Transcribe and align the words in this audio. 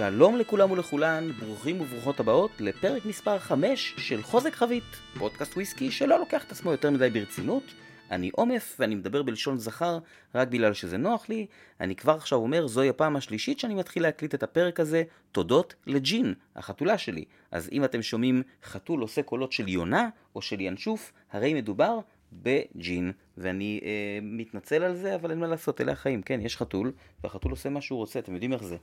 שלום 0.00 0.36
לכולם 0.36 0.70
ולכולן, 0.70 1.30
ברוכים 1.32 1.80
וברוכות 1.80 2.20
הבאות 2.20 2.50
לפרק 2.60 3.04
מספר 3.04 3.38
5 3.38 3.94
של 3.98 4.22
חוזק 4.22 4.54
חבית, 4.54 4.84
פודקאסט 5.18 5.54
וויסקי 5.54 5.90
שלא 5.90 6.18
לוקח 6.18 6.44
את 6.44 6.52
עצמו 6.52 6.70
יותר 6.70 6.90
מדי 6.90 7.10
ברצינות. 7.10 7.62
אני 8.10 8.30
עומף 8.32 8.76
ואני 8.78 8.94
מדבר 8.94 9.22
בלשון 9.22 9.58
זכר 9.58 9.98
רק 10.34 10.48
בגלל 10.48 10.74
שזה 10.74 10.96
נוח 10.96 11.28
לי. 11.28 11.46
אני 11.80 11.96
כבר 11.96 12.12
עכשיו 12.12 12.38
אומר, 12.38 12.66
זוהי 12.66 12.88
הפעם 12.88 13.16
השלישית 13.16 13.58
שאני 13.58 13.74
מתחיל 13.74 14.02
להקליט 14.02 14.34
את 14.34 14.42
הפרק 14.42 14.80
הזה, 14.80 15.02
תודות 15.32 15.74
לג'ין, 15.86 16.34
החתולה 16.56 16.98
שלי. 16.98 17.24
אז 17.50 17.68
אם 17.72 17.84
אתם 17.84 18.02
שומעים 18.02 18.42
חתול 18.64 19.00
עושה 19.00 19.22
קולות 19.22 19.52
של 19.52 19.68
יונה 19.68 20.08
או 20.34 20.42
של 20.42 20.60
ינשוף, 20.60 21.12
הרי 21.32 21.54
מדובר 21.54 21.98
בג'ין, 22.32 23.12
ואני 23.38 23.80
אה, 23.82 24.18
מתנצל 24.22 24.82
על 24.82 24.96
זה, 24.96 25.14
אבל 25.14 25.30
אין 25.30 25.38
מה 25.38 25.46
לעשות, 25.46 25.80
אלה 25.80 25.92
החיים. 25.92 26.22
כן, 26.22 26.40
יש 26.40 26.56
חתול, 26.56 26.92
והחתול 27.24 27.50
עושה 27.50 27.68
מה 27.68 27.80
שהוא 27.80 27.96
רוצה, 27.96 28.18
אתם 28.18 28.34
יודעים 28.34 28.52
איך 28.52 28.62
זה. 28.62 28.76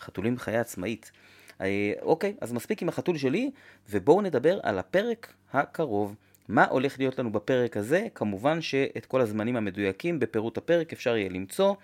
חתולים 0.00 0.38
חיה 0.38 0.60
עצמאית. 0.60 1.12
אה, 1.60 1.92
אוקיי, 2.02 2.34
אז 2.40 2.52
מספיק 2.52 2.82
עם 2.82 2.88
החתול 2.88 3.18
שלי, 3.18 3.50
ובואו 3.90 4.22
נדבר 4.22 4.60
על 4.62 4.78
הפרק 4.78 5.34
הקרוב. 5.52 6.16
מה 6.48 6.64
הולך 6.64 6.98
להיות 6.98 7.18
לנו 7.18 7.32
בפרק 7.32 7.76
הזה? 7.76 8.06
כמובן 8.14 8.60
שאת 8.60 9.06
כל 9.06 9.20
הזמנים 9.20 9.56
המדויקים 9.56 10.18
בפירוט 10.18 10.58
הפרק 10.58 10.92
אפשר 10.92 11.16
יהיה 11.16 11.28
למצוא. 11.28 11.74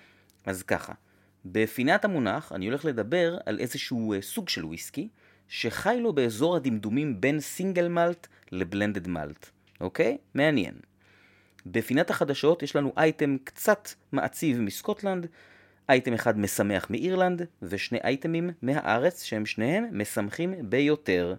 אז 0.46 0.62
ככה, 0.62 0.92
בפינת 1.44 2.04
המונח 2.04 2.52
אני 2.52 2.66
הולך 2.66 2.84
לדבר 2.84 3.38
על 3.46 3.58
איזשהו 3.58 4.12
אה, 4.12 4.22
סוג 4.22 4.48
של 4.48 4.64
וויסקי, 4.64 5.08
שחי 5.48 5.98
לו 6.00 6.12
באזור 6.12 6.56
הדמדומים 6.56 7.20
בין 7.20 7.40
סינגל 7.40 7.88
מלט 7.88 8.26
לבלנדד 8.52 9.08
מלט. 9.08 9.50
אוקיי? 9.80 10.18
מעניין. 10.34 10.74
בפינת 11.66 12.10
החדשות 12.10 12.62
יש 12.62 12.76
לנו 12.76 12.92
אייטם 12.96 13.36
קצת 13.44 13.88
מעציב 14.12 14.60
מסקוטלנד, 14.60 15.26
אייטם 15.88 16.14
אחד 16.14 16.38
משמח 16.38 16.86
מאירלנד, 16.90 17.46
ושני 17.62 17.98
אייטמים 18.04 18.50
מהארץ 18.62 19.22
שהם 19.22 19.46
שניהם 19.46 19.88
משמחים 19.92 20.54
ביותר. 20.62 21.34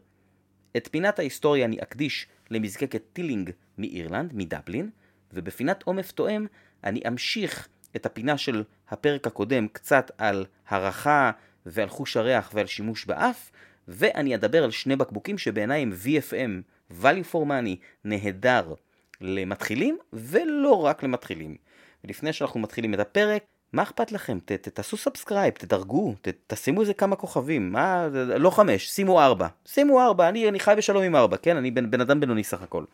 את 0.78 0.88
פינת 0.92 1.20
ההיסטוריה 1.20 1.66
אני 1.66 1.78
אקדיש 1.82 2.28
למזקקת 2.52 3.02
Teeling 3.14 3.52
מאירלנד, 3.78 4.32
מדבלין, 4.34 4.90
ובפינת 5.34 5.84
עומף 5.84 6.12
תואם 6.12 6.46
אני 6.84 7.02
אמשיך 7.08 7.68
את 7.96 8.06
הפינה 8.06 8.38
של 8.38 8.64
הפרק 8.90 9.28
הקודם 9.28 9.68
קצת 9.68 10.12
על 10.18 10.46
הערכה 10.68 11.32
ועל 11.66 11.90
חוש 11.90 12.18
הריח 12.18 12.52
ועל 12.54 12.66
שימוש 12.66 13.06
באף, 13.06 13.52
ואני 13.88 14.36
אדבר 14.36 14.64
על 14.64 14.72
שני 14.72 14.96
בקבוקים 14.96 15.38
שבעיניי 15.38 15.82
הם 15.82 15.92
VFM, 16.04 16.62
value 17.02 17.34
for 17.34 17.48
money, 17.48 17.76
נהדר 18.04 18.74
למתחילים 19.22 19.98
ולא 20.14 20.86
רק 20.86 21.04
למתחילים. 21.04 21.56
ולפני 22.04 22.34
שאנחנו 22.34 22.60
מתחילים 22.60 22.94
את 22.94 23.00
הפרק, 23.00 23.44
מה 23.74 23.84
אכפת 23.84 24.12
לכם? 24.12 24.40
ת, 24.46 24.52
ת, 24.52 24.68
תעשו 24.68 24.98
subscribe, 24.98 25.54
תדרגו, 25.54 26.14
ת, 26.22 26.28
תשימו 26.48 26.82
איזה 26.82 26.94
כמה 26.94 27.16
כוכבים, 27.16 27.72
מה, 27.72 28.08
לא 28.38 28.50
חמש, 28.50 28.88
שימו 28.88 29.22
ארבע. 29.22 29.48
שימו 29.66 30.02
ארבע, 30.02 30.30
אני, 30.30 30.50
אני 30.50 30.60
חי 30.60 30.74
בשלום 30.78 31.04
עם 31.04 31.16
ארבע, 31.16 31.38
כן? 31.38 31.58
אני 31.58 31.72
בן, 31.72 31.92
בן 31.92 32.02
אדם 32.02 32.20
בינוני 32.20 32.44
סך 32.44 32.62
הכל. 32.62 32.86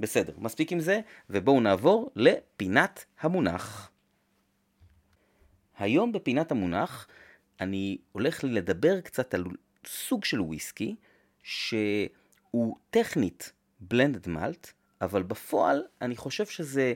בסדר, 0.00 0.32
מספיק 0.38 0.72
עם 0.72 0.80
זה, 0.80 1.00
ובואו 1.30 1.60
נעבור 1.60 2.10
לפינת 2.16 3.04
המונח. 3.20 3.90
היום 5.78 6.12
בפינת 6.12 6.50
המונח 6.50 7.06
אני 7.60 7.98
הולך 8.12 8.44
לדבר 8.44 9.00
קצת 9.00 9.34
על 9.34 9.44
סוג 9.86 10.24
של 10.24 10.40
וויסקי, 10.40 10.96
שהוא 11.42 12.76
טכנית 12.90 13.52
בלנדד 13.80 14.28
מלט, 14.28 14.72
אבל 15.00 15.22
בפועל 15.22 15.82
אני 16.02 16.16
חושב 16.16 16.46
שזה 16.46 16.92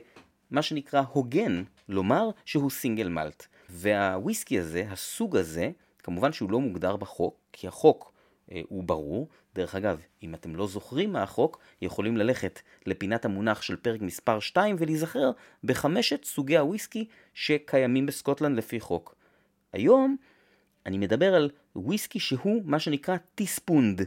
מה 0.51 0.61
שנקרא 0.61 1.01
הוגן 1.11 1.63
לומר 1.89 2.29
שהוא 2.45 2.69
סינגל 2.69 3.07
מלט. 3.07 3.47
והוויסקי 3.69 4.59
הזה, 4.59 4.85
הסוג 4.89 5.37
הזה, 5.37 5.71
כמובן 5.99 6.33
שהוא 6.33 6.51
לא 6.51 6.59
מוגדר 6.59 6.95
בחוק, 6.95 7.37
כי 7.53 7.67
החוק 7.67 8.13
אה, 8.51 8.61
הוא 8.69 8.83
ברור. 8.83 9.27
דרך 9.55 9.75
אגב, 9.75 10.01
אם 10.23 10.35
אתם 10.35 10.55
לא 10.55 10.67
זוכרים 10.67 11.13
מה 11.13 11.23
החוק, 11.23 11.59
יכולים 11.81 12.17
ללכת 12.17 12.59
לפינת 12.85 13.25
המונח 13.25 13.61
של 13.61 13.75
פרק 13.75 14.01
מספר 14.01 14.39
2 14.39 14.75
ולהיזכר 14.79 15.31
בחמשת 15.63 16.25
סוגי 16.25 16.57
הוויסקי 16.57 17.07
שקיימים 17.33 18.05
בסקוטלנד 18.05 18.57
לפי 18.57 18.79
חוק. 18.79 19.15
היום 19.73 20.17
אני 20.85 20.97
מדבר 20.97 21.35
על 21.35 21.49
וויסקי 21.75 22.19
שהוא 22.19 22.61
מה 22.65 22.79
שנקרא 22.79 23.17
teaspooned. 23.35 24.01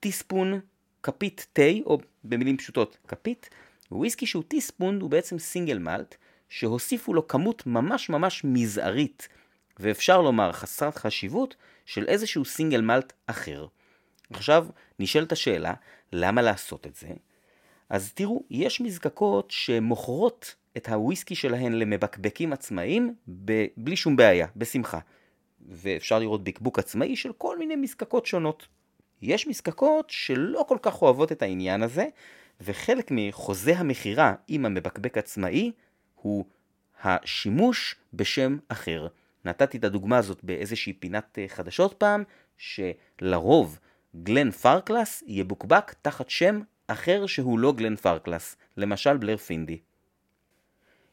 Teaspoon 0.00 0.60
כפית 1.02 1.46
תה, 1.52 1.62
או 1.86 1.98
במילים 2.24 2.56
פשוטות 2.56 2.96
כפית, 3.08 3.50
וויסקי 3.90 4.26
שהוא 4.26 4.42
teaspooned 4.48 5.02
הוא 5.02 5.10
בעצם 5.10 5.38
single 5.38 5.78
malt, 5.78 6.16
שהוסיפו 6.48 7.14
לו 7.14 7.28
כמות 7.28 7.66
ממש 7.66 8.08
ממש 8.10 8.44
מזערית, 8.44 9.28
ואפשר 9.78 10.22
לומר 10.22 10.52
חסרת 10.52 10.96
חשיבות, 10.96 11.56
של 11.86 12.04
איזשהו 12.08 12.44
single 12.44 12.80
malt 12.80 13.12
אחר. 13.26 13.66
עכשיו 14.30 14.66
נשאלת 14.98 15.32
השאלה, 15.32 15.74
למה 16.12 16.42
לעשות 16.42 16.86
את 16.86 16.96
זה? 16.96 17.08
אז 17.90 18.12
תראו, 18.12 18.42
יש 18.50 18.80
מזקקות 18.80 19.50
שמוכרות 19.50 20.54
את 20.76 20.88
הוויסקי 20.88 21.34
שלהן 21.34 21.72
למבקבקים 21.72 22.52
עצמאיים 22.52 23.14
ב- 23.44 23.66
בלי 23.76 23.96
שום 23.96 24.16
בעיה, 24.16 24.46
בשמחה. 24.56 24.98
ואפשר 25.68 26.18
לראות 26.18 26.44
בקבוק 26.44 26.78
עצמאי 26.78 27.16
של 27.16 27.32
כל 27.32 27.58
מיני 27.58 27.76
מזקקות 27.76 28.26
שונות. 28.26 28.66
יש 29.22 29.46
מזקקות 29.46 30.10
שלא 30.10 30.64
כל 30.68 30.78
כך 30.82 31.02
אוהבות 31.02 31.32
את 31.32 31.42
העניין 31.42 31.82
הזה, 31.82 32.06
וחלק 32.60 33.08
מחוזה 33.10 33.78
המכירה 33.78 34.34
עם 34.48 34.66
המבקבק 34.66 35.18
עצמאי 35.18 35.72
הוא 36.14 36.44
השימוש 37.02 37.96
בשם 38.14 38.58
אחר. 38.68 39.06
נתתי 39.44 39.78
את 39.78 39.84
הדוגמה 39.84 40.18
הזאת 40.18 40.44
באיזושהי 40.44 40.92
פינת 40.92 41.38
אה, 41.38 41.48
חדשות 41.48 41.94
פעם, 41.98 42.24
שלרוב 42.56 43.78
גלן 44.22 44.50
פרקלס 44.50 45.22
יבוקבק 45.26 45.94
תחת 46.02 46.30
שם 46.30 46.60
אחר 46.86 47.26
שהוא 47.26 47.58
לא 47.58 47.72
גלן 47.72 47.96
פרקלס, 47.96 48.56
למשל 48.76 49.16
בלר 49.16 49.36
פינדי. 49.36 49.78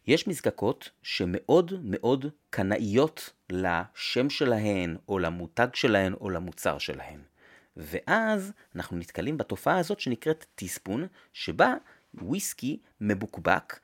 יש 0.08 0.28
מזקקות 0.28 0.90
שמאוד 1.04 1.74
מאוד 1.84 2.26
קנאיות 2.50 3.34
לשם 3.50 4.30
שלהן, 4.30 4.98
או 5.08 5.20
למותג 5.20 5.68
שלהן, 5.74 6.14
או 6.14 6.30
למוצר 6.30 6.78
שלהן. 6.78 7.20
ואז 7.78 8.52
אנחנו 8.76 8.98
נתקלים 8.98 9.38
בתופעה 9.38 9.78
הזאת 9.78 10.00
שנקראת 10.00 10.46
טיספון, 10.56 11.08
שבה 11.34 11.74
וויסקי 12.14 12.80
מבוקבק 13.02 13.80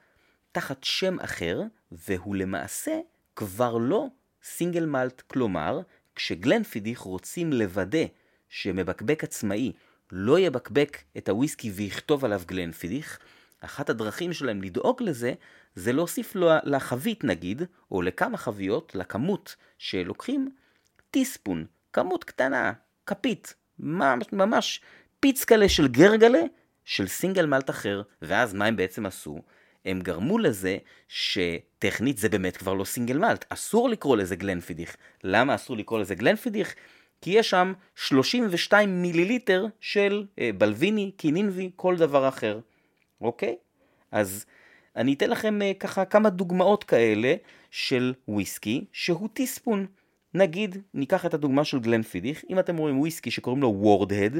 תחת 0.51 0.83
שם 0.83 1.19
אחר, 1.19 1.61
והוא 1.91 2.35
למעשה 2.35 2.99
כבר 3.35 3.77
לא 3.77 4.07
סינגל 4.43 4.85
מלט, 4.85 5.21
כלומר, 5.21 5.79
כשגלנפידיך 6.15 6.99
רוצים 6.99 7.53
לוודא 7.53 8.05
שמבקבק 8.49 9.23
עצמאי 9.23 9.71
לא 10.11 10.39
יבקבק 10.39 10.97
את 11.17 11.29
הוויסקי 11.29 11.71
ויכתוב 11.71 12.25
עליו 12.25 12.41
גלנפידיך, 12.45 13.19
אחת 13.59 13.89
הדרכים 13.89 14.33
שלהם 14.33 14.61
לדאוג 14.61 15.03
לזה, 15.03 15.33
זה 15.75 15.93
להוסיף 15.93 16.35
לו 16.35 16.49
לחבית 16.63 17.23
נגיד, 17.23 17.61
או 17.91 18.01
לכמה 18.01 18.37
חביות, 18.37 18.95
לכמות 18.95 19.55
שלוקחים, 19.77 20.51
טיספון, 21.11 21.65
כמות 21.93 22.23
קטנה, 22.23 22.73
כפית, 23.05 23.55
ממש, 23.79 24.25
ממש 24.33 24.81
פיצקלה 25.19 25.69
של 25.69 25.87
גרגלה 25.87 26.41
של 26.85 27.07
סינגל 27.07 27.45
מלט 27.45 27.69
אחר, 27.69 28.01
ואז 28.21 28.53
מה 28.53 28.65
הם 28.65 28.75
בעצם 28.75 29.05
עשו? 29.05 29.41
הם 29.85 30.01
גרמו 30.01 30.37
לזה 30.37 30.77
שטכנית 31.07 32.17
זה 32.17 32.29
באמת 32.29 32.57
כבר 32.57 32.73
לא 32.73 32.85
סינגל 32.85 33.17
מלט, 33.17 33.45
אסור 33.49 33.89
לקרוא 33.89 34.17
לזה 34.17 34.35
גלנפידיך. 34.35 34.95
למה 35.23 35.55
אסור 35.55 35.77
לקרוא 35.77 35.99
לזה 35.99 36.15
גלנפידיך? 36.15 36.75
כי 37.21 37.31
יש 37.31 37.49
שם 37.49 37.73
32 37.95 39.01
מיליליטר 39.01 39.65
של 39.79 40.25
אה, 40.39 40.49
בלוויני, 40.57 41.11
קינינבי, 41.17 41.71
כל 41.75 41.97
דבר 41.97 42.27
אחר. 42.27 42.59
אוקיי? 43.21 43.55
אז 44.11 44.45
אני 44.95 45.13
אתן 45.13 45.29
לכם 45.29 45.61
אה, 45.61 45.71
ככה 45.79 46.05
כמה 46.05 46.29
דוגמאות 46.29 46.83
כאלה 46.83 47.35
של 47.71 48.13
וויסקי 48.27 48.85
שהוא 48.91 49.29
teaspooned. 49.33 49.85
נגיד, 50.35 50.77
ניקח 50.93 51.25
את 51.25 51.33
הדוגמה 51.33 51.63
של 51.63 51.79
Glenfiddich, 51.79 52.43
אם 52.49 52.59
אתם 52.59 52.77
רואים 52.77 52.99
וויסקי 52.99 53.31
שקוראים 53.31 53.61
לו 53.61 53.75
Wardhead, 53.77 54.37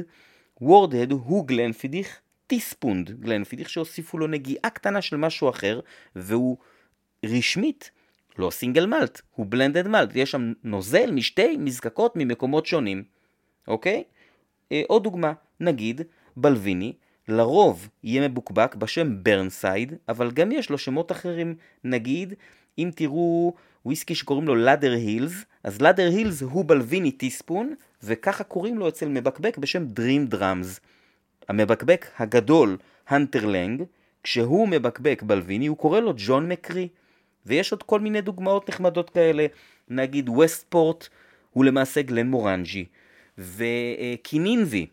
Wardhead 0.60 1.12
הוא 1.12 1.46
Glenfiddich 1.46 2.20
teaspooned, 2.46 3.10
Glenfiddich 3.10 3.70
שהוסיפו 3.70 4.18
לו 4.18 4.26
נגיעה 4.26 4.70
קטנה 4.70 5.02
של 5.02 5.16
משהו 5.16 5.50
אחר, 5.50 5.80
והוא 6.16 6.56
רשמית 7.24 7.90
לא 8.38 8.50
single 8.50 8.86
malt, 8.86 9.20
הוא 9.34 9.46
blended 9.48 9.88
malt, 9.88 10.10
יש 10.14 10.30
שם 10.30 10.52
נוזל 10.64 11.10
משתי 11.10 11.56
מזקקות 11.56 12.12
ממקומות 12.16 12.66
שונים, 12.66 13.04
אוקיי? 13.68 14.04
אה, 14.72 14.82
עוד 14.86 15.02
דוגמה, 15.02 15.32
נגיד 15.60 16.00
Balvenie, 16.36 16.92
לרוב 17.28 17.88
יהיה 18.02 18.28
מבוקבק 18.28 18.74
בשם 18.74 19.22
Burnside, 19.22 19.94
אבל 20.08 20.30
גם 20.30 20.52
יש 20.52 20.70
לו 20.70 20.78
שמות 20.78 21.12
אחרים, 21.12 21.54
נגיד 21.84 22.34
אם 22.78 22.90
תראו 22.94 23.54
וויסקי 23.86 24.14
שקוראים 24.14 24.46
לו 24.46 24.54
Lauder 24.54 24.92
Hills, 24.92 25.44
אז 25.64 25.80
Lauder 25.82 26.06
Hills 26.06 26.42
הוא 26.42 26.64
Balvenie 26.64 27.10
teaspooned, 27.10 27.74
וככה 28.02 28.44
קוראים 28.44 28.78
לו 28.78 28.88
אצל 28.88 29.08
מבקבק 29.08 29.58
בשם 29.58 29.86
Dream 29.86 30.26
Drams. 30.26 30.80
המבקבק 31.48 32.06
הגדול, 32.18 32.76
Hunter 33.08 33.46
Laing, 33.46 33.82
כשהוא 34.22 34.68
מבקבק 34.68 35.22
Balvenie, 35.26 35.66
הוא 35.66 35.76
קורא 35.76 36.00
לו 36.00 36.12
John 36.16 36.48
McCrae. 36.48 36.88
ויש 37.46 37.72
עוד 37.72 37.82
כל 37.82 38.00
מיני 38.00 38.20
דוגמאות 38.20 38.68
נחמדות 38.68 39.10
כאלה, 39.10 39.46
נגיד 39.88 40.28
Westport 40.28 41.08
הוא 41.50 41.64
למעשה 41.64 42.02
Glenmorangie. 42.02 42.26
ו 42.26 42.84
Kininvie, 43.38 44.86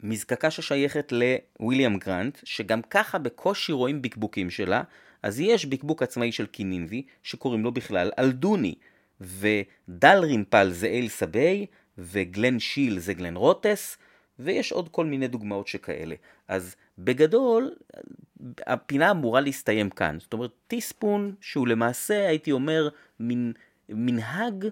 מזקקה 0.00 0.50
ששייכת 0.50 1.12
ל 1.12 1.22
William 1.22 1.96
Grant, 1.96 2.38
שגם 2.44 2.82
ככה 2.82 3.18
בקושי 3.18 3.72
רואים 3.72 4.02
בקבוקים 4.02 4.50
שלה, 4.50 4.82
אז 5.22 5.40
יש 5.40 5.66
בקבוק 5.66 6.02
עצמאי 6.02 6.32
של 6.32 6.46
Kininvie, 6.46 7.02
שקוראים 7.22 7.64
לו 7.64 7.72
בכלל 7.72 8.10
Aldunie, 8.18 8.74
ו 9.20 10.18
Dalrymple 10.22 10.70
זה 10.70 10.86
Ailsa 10.86 11.66
Bay, 11.98 12.25
ו 12.25 12.31
Glen 12.31 12.58
Shiel 12.58 12.98
זה 12.98 13.14
Glenrothes, 13.14 13.98
ויש 14.38 14.72
עוד 14.72 14.88
כל 14.88 15.06
מיני 15.06 15.28
דוגמאות 15.28 15.68
שכאלה. 15.68 16.14
אז 16.48 16.76
בגדול, 16.98 17.74
הפינה 18.66 19.10
אמורה 19.10 19.40
להסתיים 19.40 19.90
כאן. 19.90 20.16
זאת 20.20 20.32
אומרת, 20.32 20.50
teaspooned 20.66 21.34
שהוא 21.40 21.68
למעשה, 21.68 22.28
הייתי 22.28 22.52
אומר, 22.52 22.88
מין 23.20 23.52
מנהג 23.88 24.66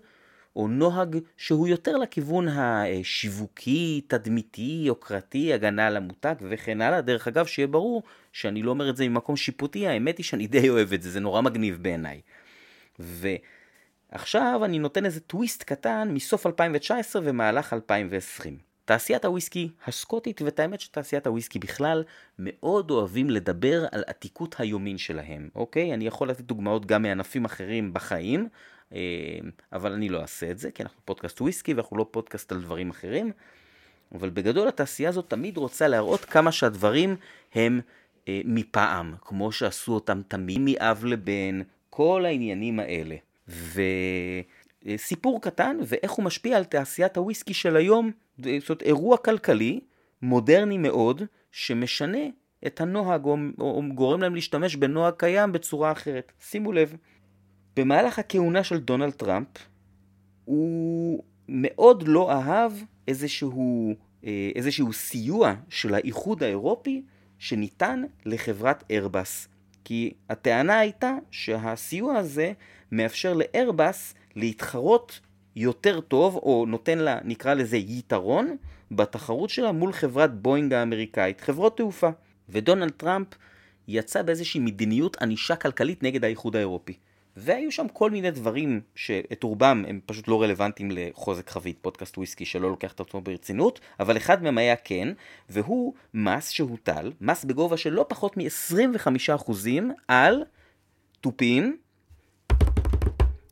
או 0.59 0.69
נוהג 0.69 1.19
שהוא 1.37 1.69
יותר 1.69 1.97
לכיוון 1.97 2.49
השיווקי, 2.49 4.01
תדמיתי, 4.07 4.83
יוקרתי, 4.85 5.53
הגנה 5.53 5.87
על 5.87 5.97
המותג 5.97 6.35
וכן 6.41 6.81
הלאה. 6.81 7.01
דרך 7.01 7.29
אגב, 7.29 7.47
שיהיה 7.47 7.67
ברור 7.67 8.03
שאני 8.33 8.63
לא 8.63 8.71
אומר 8.71 8.91
את 8.91 8.97
זה 8.97 9.09
ממקום 9.09 9.37
שיפוטי, 9.37 9.89
האמת 9.89 10.19
היא 10.19 10.25
שאני 10.25 10.47
די 10.47 10.69
אוהב 10.69 10.93
את 10.93 11.03
זה, 11.03 11.11
זה 11.11 11.21
נורא 11.21 11.41
מגניב 11.41 11.79
בעיניי. 11.83 12.21
ועכשיו 12.99 14.61
אני 14.65 14.79
נותן 14.79 15.05
איזה 15.05 15.21
טוויסט 15.21 15.63
קטן 15.63 16.09
מסוף 16.13 16.47
2019 16.47 17.23
ומהלך 17.25 17.73
2020. 17.73 18.59
תעשיית 18.85 19.25
הוויסקי 19.25 19.71
הסקוטית, 19.87 20.43
ואת 20.43 20.61
האמת 20.61 20.81
שתעשיית 20.81 21.27
הוויסקי 21.27 21.59
בכלל, 21.59 22.05
מאוד 22.39 22.91
אוהבים 22.91 23.31
לדבר 23.31 23.85
על 23.93 24.05
עתיקות 24.07 24.55
היומין 24.59 24.99
שלהם, 24.99 25.49
אוקיי? 25.55 25.95
אני 25.95 26.07
יכול 26.07 26.31
לתת 26.31 26.41
דוגמאות 26.41 26.87
גם 26.87 27.03
מענפים 27.03 27.45
אחרים 27.45 27.93
בחיים, 27.93 28.49
אבל 29.73 29.93
אני 29.93 30.09
לא 30.09 30.21
אעשה 30.21 30.51
את 30.51 30.59
זה, 30.59 30.71
כי 30.71 30.83
אנחנו 30.83 31.01
פודקאסט 31.05 31.41
וויסקי 31.41 31.75
ואנחנו 31.75 31.97
לא 31.97 32.07
פודקאסט 32.11 32.53
על 32.53 32.61
דברים 32.61 32.91
אחרים. 32.91 33.33
אבל 34.15 34.31
בגדול 34.31 34.69
התעשייה 34.69 35.09
הזאת 35.09 35.31
תמיד 35.31 35.57
רוצה 35.57 35.89
להראות 35.89 36.25
כמה 36.25 36.53
שהדברים 36.53 37.17
הם 37.55 37.81
אה, 38.29 38.41
מפעם, 38.45 39.15
כמו 39.21 39.53
שעשו 39.53 39.93
אותם 39.93 40.21
תמיד 40.29 40.59
מאב 40.61 41.05
לבן, 41.05 41.61
כל 41.91 42.25
העניינים 42.27 42.81
האלה. 42.81 43.17
וסיפור 44.87 45.43
קטן, 45.43 45.77
ואיך 45.87 46.11
הוא 46.11 46.25
משפיע 46.25 46.57
על 46.57 46.65
תעשיית 46.65 47.17
הוויסקי 47.17 47.55
של 47.55 47.77
היום, 47.77 48.11
זאת 48.39 48.49
אומרת, 48.69 48.83
אירוע 48.83 49.17
כלכלי, 49.17 49.81
מודרני 50.23 50.79
מאוד, 50.79 51.23
שמשנה 51.53 52.19
את 52.67 52.81
הנוהג, 52.81 53.25
או, 53.25 53.37
או 53.59 53.83
גורם 53.95 54.21
להם 54.21 54.35
להשתמש 54.35 54.77
בנוהג 54.77 55.15
קיים 55.17 55.53
בצורה 55.53 55.93
אחרת. 55.93 56.33
שימו 56.41 56.73
לב, 56.73 56.97
במהלך 57.79 58.19
הכהונה 58.19 58.65
של 58.65 58.79
דונלד 58.79 59.11
טראמפ, 59.13 59.49
הוא 60.45 61.23
מאוד 61.49 62.09
לא 62.09 62.33
אהב 62.33 62.73
איזשהו, 63.09 63.95
אה, 64.25 64.51
איזשהו 64.55 64.93
סיוע 64.93 65.55
של 65.69 65.95
האיחוד 65.95 66.43
האירופי 66.43 67.03
שניתן 67.39 68.03
לחברת 68.27 68.85
איירבס. 68.91 69.49
כי 69.85 70.13
הטענה 70.31 70.79
הייתה 70.79 71.15
שהסיוע 71.31 72.17
הזה 72.17 72.53
מאפשר 72.93 73.35
לאיירבס 73.35 74.15
להתחרות 74.37 75.21
יותר 75.57 76.01
טוב, 76.01 76.37
או 76.37 76.65
נותן 76.69 76.99
לה, 76.99 77.19
נקרא 77.25 77.55
לזה, 77.55 77.77
יתרון, 77.77 78.57
בתחרות 78.91 79.51
שלה 79.51 79.73
מול 79.73 79.93
חברת 79.93 80.43
בואינג 80.43 80.73
האמריקאית, 80.73 81.41
חברות 81.41 81.77
תעופה. 81.77 82.11
ודונלד 82.49 82.91
טראמפ 82.91 83.27
יצא 83.89 84.23
באיזושהי 84.23 84.61
מדיניות 84.61 85.17
ענישה 85.23 85.57
כלכלית 85.57 86.03
נגד 86.03 86.25
האיחוד 86.25 86.57
האירופי. 86.57 86.99
והיו 87.41 87.73
שם 87.73 87.87
כל 87.93 88.11
מיני 88.11 88.31
דברים 88.31 88.81
שאת 88.95 89.43
רובם 89.43 89.85
הם 89.89 90.01
פשוט 90.07 90.29
לא 90.29 90.43
רלוונטיים 90.43 90.91
לחוזק 90.93 91.51
חבית, 91.51 91.79
פודקאסט 91.83 92.19
וויסקי 92.19 92.45
שלא 92.45 92.71
לוקח 92.71 92.93
את 92.93 93.01
עצמו 93.01 93.21
ברצינות, 93.21 93.81
אבל 94.01 94.17
אחד 94.17 94.43
מהם 94.43 94.59
היה 94.59 94.77
כן, 94.77 95.09
והוא 95.49 95.95
מס 96.15 96.51
שהוטל, 96.51 97.13
מס 97.21 97.45
בגובה 97.45 97.77
של 97.77 97.91
לא 97.91 98.07
פחות 98.09 98.37
מ-25% 98.37 99.53
על 100.09 100.45
תופים, 101.21 101.77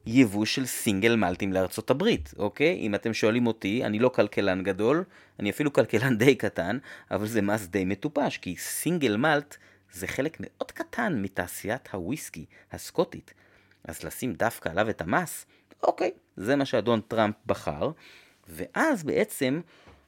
יבוא 0.07 0.45
של 0.45 0.67
סינגל 0.67 1.17
מלטים 1.17 1.53
לארצות 1.53 1.91
הברית, 1.91 2.35
אוקיי? 2.39 2.79
אם 2.81 2.95
אתם 2.95 3.15
שואלים 3.15 3.47
אותי, 3.47 3.85
אני 3.85 3.99
לא 3.99 4.09
כלכלן 4.09 4.63
גדול, 4.63 5.05
אני 5.41 5.51
אפילו 5.51 5.73
כלכלן 5.73 6.19
די 6.19 6.35
קטן, 6.35 6.79
אבל 7.11 7.27
זה 7.27 7.43
מס 7.43 7.67
די 7.67 7.85
מטופש, 7.85 8.39
כי 8.39 8.57
סינגל 8.57 9.17
מלט 9.17 9.57
זה 9.93 10.07
חלק 10.07 10.37
מאוד 10.41 10.71
קטן 10.71 11.23
מתעשיית 11.23 11.89
הוויסקי 11.93 12.45
הסקוטית. 12.73 13.35
אז 13.87 14.03
לשים 14.03 14.33
דווקא 14.33 14.69
עליו 14.69 14.91
את 14.91 15.01
המס, 15.01 15.47
אוקיי, 15.83 16.11
זה 16.37 16.57
מה 16.57 16.65
שאדון 16.65 17.01
טראמפ 17.01 17.35
בחר, 17.47 17.91
ואז 18.49 19.05
בעצם 19.05 19.61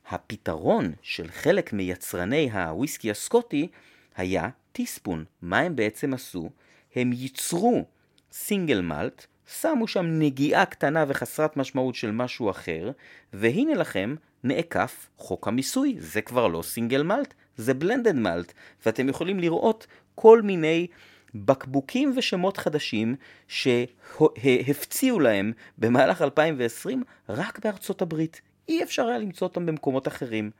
הפתרון 0.08 0.92
של 1.02 1.28
חלק 1.30 1.72
מיצרני 1.72 2.50
הוויסקי 2.52 3.10
הסקוטי 3.10 3.68
היה 4.16 4.48
טיספון. 4.72 5.24
מה 5.42 5.58
הם 5.58 5.76
בעצם 5.76 6.14
עשו? 6.14 6.50
הם 6.94 7.12
ייצרו 7.12 7.84
סינגל 8.32 8.80
מלט, 8.80 9.26
שמו 9.60 9.88
שם 9.88 10.06
נגיעה 10.06 10.66
קטנה 10.66 11.04
וחסרת 11.08 11.56
משמעות 11.56 11.94
של 11.94 12.10
משהו 12.10 12.50
אחר, 12.50 12.90
והנה 13.32 13.74
לכם 13.74 14.14
נעקף 14.44 15.08
חוק 15.16 15.48
המיסוי. 15.48 15.96
זה 15.98 16.20
כבר 16.20 16.48
לא 16.48 16.62
סינגל 16.62 17.02
מלט, 17.02 17.34
זה 17.56 17.74
בלנדד 17.74 18.14
מלט, 18.14 18.52
ואתם 18.86 19.08
יכולים 19.08 19.40
לראות 19.40 19.86
כל 20.14 20.42
מיני 20.42 20.86
בקבוקים 21.34 22.12
ושמות 22.16 22.56
חדשים 22.56 23.16
שהפציעו 23.48 25.20
להם 25.20 25.52
במהלך 25.78 26.22
2020 26.22 27.02
רק 27.28 27.58
בארצות 27.64 28.02
הברית. 28.02 28.40
אי 28.68 28.82
אפשר 28.82 29.06
היה 29.06 29.18
למצוא 29.18 29.46
אותם 29.46 29.66
במקומות 29.66 30.08
אחרים. 30.08 30.50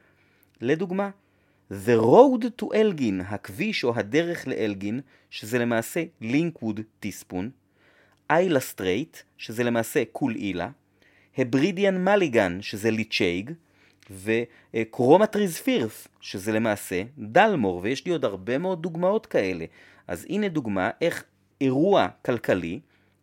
לדוגמה, 0.60 1.10
The 1.70 2.00
Road 2.00 2.44
to 2.62 2.64
Elgin, 2.64 3.22
הכביש 3.24 3.84
או 3.84 3.92
הדרך 3.96 4.48
לאלגין, 4.48 5.00
שזה 5.30 5.58
למעשה 5.58 6.04
לינקווד 6.20 6.80
טיספון, 7.00 7.50
Islay 8.30 8.60
Straight, 8.60 9.16
שזה 9.38 9.64
למעשה 9.64 10.02
Caol 10.12 10.34
Ila, 10.34 10.68
Hebridean 11.38 12.04
Mulligan, 12.04 12.58
שזה 12.62 12.90
Ledaig, 12.90 13.52
ו 14.10 14.24
Cromarty's 14.24 15.56
Firth, 15.56 16.08
שזה 16.20 16.52
למעשה 16.52 17.02
Dalmore, 17.18 17.80
ויש 17.82 18.06
לי 18.06 18.12
עוד 18.12 18.24
הרבה 18.24 18.58
מאוד 18.58 18.82
דוגמאות 18.82 19.26
כאלה. 19.26 19.64
אז 20.08 20.26
הנה 20.28 20.48
דוגמה 20.48 20.90
איך 21.00 21.24
אירוע 21.60 22.08
כלכלי, 22.24 22.80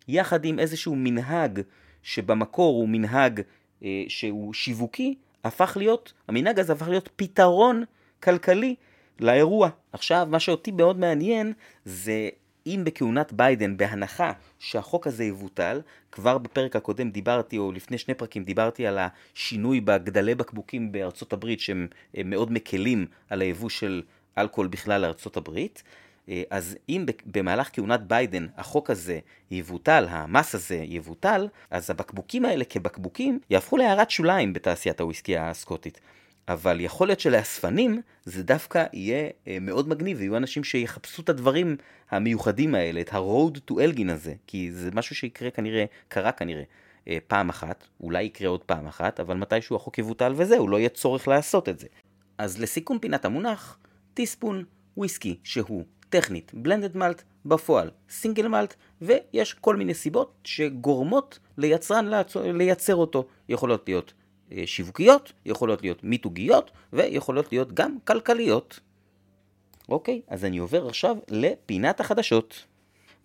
יחד 0.07 0.45
עם 0.45 0.59
איזשהו 0.59 0.95
מנהג 0.95 1.61
שבמקור 2.04 2.75
הוא 2.75 2.89
מנהג 2.89 3.42
אה, 3.83 4.04
שהוא 4.07 4.54
שיווקי, 4.54 5.15
הפך 5.44 5.77
להיות, 5.80 6.13
המנהג 6.27 6.59
הזה 6.59 6.73
הפך 6.73 6.87
להיות 6.87 7.09
פתרון 7.15 7.83
כלכלי 8.23 8.75
לאירוע. 9.19 9.69
עכשיו, 9.94 10.27
מה 10.30 10.39
שאותי 10.39 10.71
מאוד 10.71 10.99
מעניין 10.99 11.54
זה 11.85 12.30
אם 12.68 12.81
בכהונת 12.85 13.33
ביידן, 13.33 13.77
בהנחה 13.77 14.31
שהחוק 14.59 15.07
הזה 15.07 15.23
יבוטל, 15.23 15.81
כבר 16.11 16.37
בפרק 16.37 16.75
הקודם 16.75 17.09
דיברתי, 17.09 17.57
או 17.57 17.71
לפני 17.71 17.97
שני 17.97 18.13
פרקים 18.13 18.44
דיברתי 18.44 18.87
על 18.87 18.99
השינוי 18.99 19.81
בגדלי 19.81 20.35
בקבוקים 20.35 20.92
בארצות 20.92 21.33
הברית, 21.33 21.59
שהם 21.59 21.87
מאוד 22.25 22.51
מקלים 22.51 23.06
על 23.30 23.42
היבוא 23.42 23.69
של 23.69 24.01
אלכוהול 24.37 24.68
בכלל 24.68 25.01
לארצות 25.01 25.37
הברית. 25.37 25.83
אה, 26.29 26.44
אז 26.49 26.77
אם 26.89 27.05
במהלך 27.25 27.69
כהונת 27.73 28.01
ביידן 28.01 28.47
החוק 28.57 28.89
הזה 28.89 29.19
יבוטל, 29.51 30.05
המס 30.09 30.55
הזה 30.55 30.75
יבוטל, 30.75 31.47
אז 31.71 31.89
הבקבוקים 31.89 32.45
האלה 32.45 32.65
כבקבוקים 32.65 33.39
יהפכו 33.49 33.77
להערת 33.77 34.11
שוליים 34.11 34.53
בתעשיית 34.53 34.99
הוויסקי 34.99 35.37
הסקוטית. 35.37 35.99
אבל 36.47 36.81
יכול 36.81 37.07
להיות 37.07 37.19
שלאספנים 37.19 38.01
זה 38.23 38.44
דווקא 38.44 38.85
יהיה 38.94 39.29
אה, 39.47 39.57
מאוד 39.61 39.89
מגניב, 39.89 40.17
ויהיו 40.17 40.37
אנשים 40.37 40.63
שיחפשו 40.63 41.21
את 41.21 41.29
הדברים 41.29 41.77
המיוחדים 42.11 42.75
האלה, 42.75 43.01
את 43.01 43.13
ה-road 43.13 43.71
to 43.71 43.73
Elgin 43.73 44.11
הזה, 44.11 44.33
כי 44.47 44.71
זה 44.71 44.89
משהו 44.94 45.15
שיקרה 45.15 45.51
כנראה, 45.51 45.85
קרה 46.07 46.31
כנראה 46.31 46.63
אה, 47.07 47.17
פעם 47.27 47.49
אחת, 47.49 47.87
אולי 48.01 48.23
יקרה 48.23 48.49
עוד 48.49 48.63
פעם 48.63 48.87
אחת, 48.87 49.19
אבל 49.19 49.37
מתישהו 49.37 49.75
החוק 49.75 49.97
יבוטל 49.97 50.33
וזהו, 50.35 50.67
לא 50.67 50.79
יהיה 50.79 50.89
צורך 50.89 51.27
לעשות 51.27 51.69
את 51.69 51.79
זה. 51.79 51.87
אז 52.37 52.61
לסיכום 52.61 52.99
פינת 52.99 53.25
המונח, 53.25 53.77
טיספון 54.13 54.63
וויסקי 54.97 55.39
שהוא 55.44 55.83
טכנית 56.09 56.52
בלנדד 56.54 56.97
מלט, 56.97 57.24
בפועל 57.45 57.92
סינגל 58.09 58.47
מלט, 58.47 58.76
ויש 59.02 59.54
כל 59.54 59.76
מיני 59.76 59.94
סיבות 59.94 60.33
שגורמות 60.44 61.40
ליצרן 61.57 62.09
לייצר 62.35 62.95
אותו. 62.95 63.26
יכולות 63.50 63.83
להיות 63.88 64.14
אה, 64.52 64.64
שיווקיות, 64.66 65.33
יכולות 65.45 65.81
להיות 65.81 66.04
מיתוגיות, 66.04 66.71
ויכולות 66.94 67.52
להיות 67.52 67.74
גם 67.74 67.97
כלכליות. 68.04 68.80
אוקיי, 69.90 70.21
אז 70.28 70.45
אני 70.45 70.57
עובר 70.57 70.88
עכשיו 70.88 71.18
לפינת 71.30 72.00
החדשות. 72.00 72.66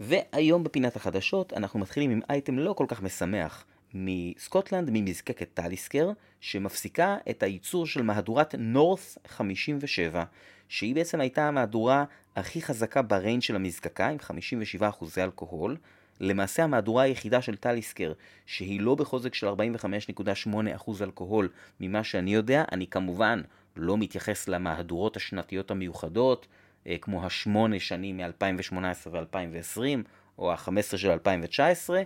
והיום 0.00 0.64
בפינת 0.64 0.96
החדשות 0.96 1.52
אנחנו 1.52 1.80
מתחילים 1.80 2.10
עם 2.10 2.20
אייטם 2.30 2.58
לא 2.58 2.72
כל 2.72 2.84
כך 2.88 3.02
משמח 3.02 3.64
מסקוטלנד, 3.94 4.90
ממזקקת 4.92 5.48
Talisker, 5.54 6.10
שמפסיקה 6.40 7.16
את 7.30 7.42
הייצור 7.42 7.86
של 7.86 8.02
מהדורת 8.02 8.54
North 8.58 9.18
57, 9.26 10.24
שהיא 10.70 10.94
בעצם 10.94 11.20
הייתה 11.20 11.48
המהדורה 11.48 12.04
הכי 12.36 12.62
חזקה 12.62 13.02
ב 13.02 13.09
range 13.09 13.42
של 13.42 13.56
המזקקה, 13.56 14.08
עם 14.08 14.16
57% 14.80 14.84
אלכוהול. 15.18 15.76
למעשה 16.20 16.64
המהדורה 16.64 17.02
היחידה 17.02 17.42
של 17.42 17.56
Talisker, 17.56 18.12
שהיא 18.46 18.80
לא 18.80 18.94
בחוזק 18.94 19.34
של 19.34 19.48
45.8% 19.48 20.90
אלכוהול 21.00 21.48
ממה 21.80 22.04
שאני 22.04 22.34
יודע, 22.34 22.64
אני 22.72 22.86
כמובן 22.86 23.40
לא 23.76 23.98
מתייחס 23.98 24.48
למהדורות 24.48 25.16
השנתיות 25.16 25.70
המיוחדות, 25.70 26.46
אה, 26.86 26.96
כמו 27.00 27.26
השמונה 27.26 27.80
שנים 27.80 28.16
מ-2018 28.16 29.08
ו-2020, 29.10 29.80
או 30.38 30.52
ה-15 30.52 30.96
של 30.96 31.10
2019, 31.10 31.98
אה, 31.98 32.02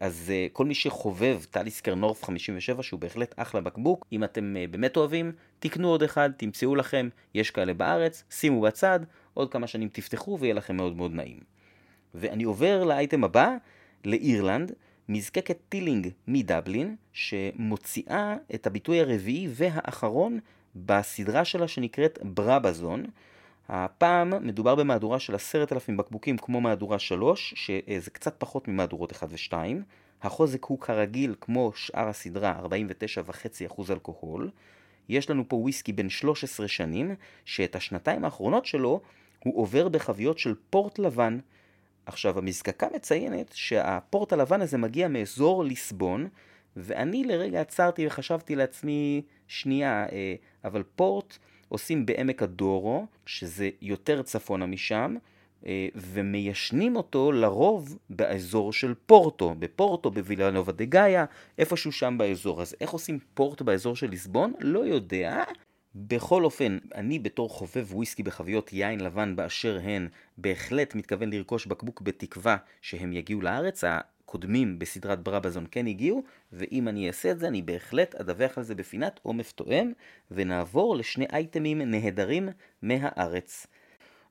אז 0.00 0.30
אה, 0.30 0.46
כל 0.52 0.64
מי 0.64 0.74
שחובב 0.74 1.40
טליסקר 1.50 1.94
נורף 1.94 2.24
57 2.24 2.82
שהוא 2.82 3.00
בהחלט 3.00 3.34
אחלה 3.36 3.60
בקבוק, 3.60 4.06
אם 4.12 4.24
אתם 4.24 4.56
באמת 4.70 4.96
אוהבים, 4.96 5.32
תקנו 5.58 5.88
עוד 5.88 6.02
אחד, 6.02 6.30
תמצאו 6.36 6.76
לכם, 6.76 7.08
יש 7.34 7.50
כאלה 7.50 7.74
בארץ, 7.74 8.24
שימו 8.30 8.60
בצד, 8.60 9.00
עוד 9.34 9.52
כמה 9.52 9.66
שנים 9.66 9.88
תפתחו 9.88 10.38
ויהיה 10.40 10.54
לכם 10.54 10.76
מאוד 10.76 10.96
מאוד 10.96 11.12
נעים. 11.12 11.38
ואני 12.14 12.44
עובר 12.44 12.84
לאייטם 12.84 13.24
הבא, 13.24 13.56
לאירלנד, 14.04 14.72
מזקקת 15.08 15.58
Teeling 15.68 16.08
מדבלין, 16.26 16.96
שמוציאה 17.12 18.36
את 18.54 18.66
הביטוי 18.66 19.00
הרביעי 19.00 19.48
והאחרון 19.50 20.38
בסדרה 20.76 21.44
שלה 21.44 21.68
שנקראת 21.68 22.18
Brabazon. 22.22 23.04
הפעם 23.72 24.46
מדובר 24.46 24.74
במהדורה 24.74 25.18
של 25.18 25.34
עשרת 25.34 25.72
אלפים 25.72 25.96
בקבוקים 25.96 26.38
כמו 26.38 26.60
מהדורה 26.60 26.98
3, 26.98 27.54
שזה 27.56 28.10
קצת 28.10 28.34
פחות 28.38 28.68
ממהדורות 28.68 29.12
1 29.12 29.28
ו-2. 29.30 29.54
החוזק 30.22 30.64
הוא 30.64 30.80
כרגיל 30.80 31.34
כמו 31.40 31.72
שאר 31.74 32.08
הסדרה 32.08 32.60
49.5% 32.64 33.82
אלכוהול. 33.90 34.50
יש 35.08 35.30
לנו 35.30 35.48
פה 35.48 35.56
וויסקי 35.56 35.92
בן 35.92 36.08
13 36.08 36.68
שנים, 36.68 37.14
שאת 37.44 37.76
השנתיים 37.76 38.24
האחרונות 38.24 38.66
שלו 38.66 39.00
הוא 39.44 39.58
עובר 39.58 39.88
בחביות 39.88 40.38
של 40.38 40.54
פורט 40.70 40.98
לבן. 40.98 41.38
עכשיו 42.06 42.38
המזקקה 42.38 42.86
מציינת 42.94 43.50
שהפורט 43.54 44.32
הלבן 44.32 44.60
הזה 44.60 44.78
מגיע 44.78 45.08
מאזור 45.08 45.64
ליסבון, 45.64 46.28
ואני 46.76 47.24
לרגע 47.24 47.60
עצרתי 47.60 48.06
וחשבתי 48.06 48.56
לעצמי, 48.56 49.22
שנייה, 49.48 50.06
אה, 50.12 50.34
אבל 50.64 50.82
פורט 50.96 51.38
עושים 51.70 52.06
בעמק 52.06 52.42
הדורו, 52.42 53.06
שזה 53.26 53.70
יותר 53.82 54.22
צפונה 54.22 54.66
משם, 54.66 55.16
אה, 55.66 55.88
ומיישנים 55.94 56.96
אותו 56.96 57.32
לרוב 57.32 57.98
באזור 58.10 58.72
של 58.72 58.94
פורטו, 59.06 59.54
בפורטו, 59.58 60.10
בווילנובה 60.10 60.72
דה 60.72 60.84
גאיה, 60.84 61.24
איפשהו 61.58 61.92
שם 61.92 62.18
באזור. 62.18 62.62
אז 62.62 62.76
איך 62.80 62.90
עושים 62.90 63.18
פורט 63.34 63.62
באזור 63.62 63.96
של 63.96 64.10
ליסבון? 64.10 64.52
לא 64.60 64.80
יודע. 64.80 65.44
בכל 65.94 66.44
אופן, 66.44 66.78
אני 66.94 67.18
בתור 67.18 67.48
חובב 67.48 67.86
וויסקי 67.90 68.22
בחביות 68.22 68.72
יין 68.72 69.00
לבן 69.00 69.36
באשר 69.36 69.78
הן, 69.82 70.08
בהחלט 70.38 70.94
מתכוון 70.94 71.30
לרכוש 71.30 71.66
בקבוק 71.66 72.00
בתקווה 72.00 72.56
שהם 72.82 73.12
יגיעו 73.12 73.40
לארץ. 73.40 73.84
הקודמים 74.30 74.78
בסדרת 74.78 75.22
ברבזון 75.22 75.66
כן 75.70 75.86
הגיעו, 75.86 76.22
ואם 76.52 76.88
אני 76.88 77.06
אעשה 77.08 77.30
את 77.30 77.38
זה, 77.38 77.48
אני 77.48 77.62
בהחלט 77.62 78.14
אדווח 78.14 78.58
על 78.58 78.64
זה 78.64 78.74
בפינת 78.74 79.20
עומף 79.22 79.52
תואם, 79.52 79.92
ונעבור 80.30 80.96
לשני 80.96 81.26
אייטמים 81.32 81.82
נהדרים 81.82 82.48
מהארץ. 82.82 83.66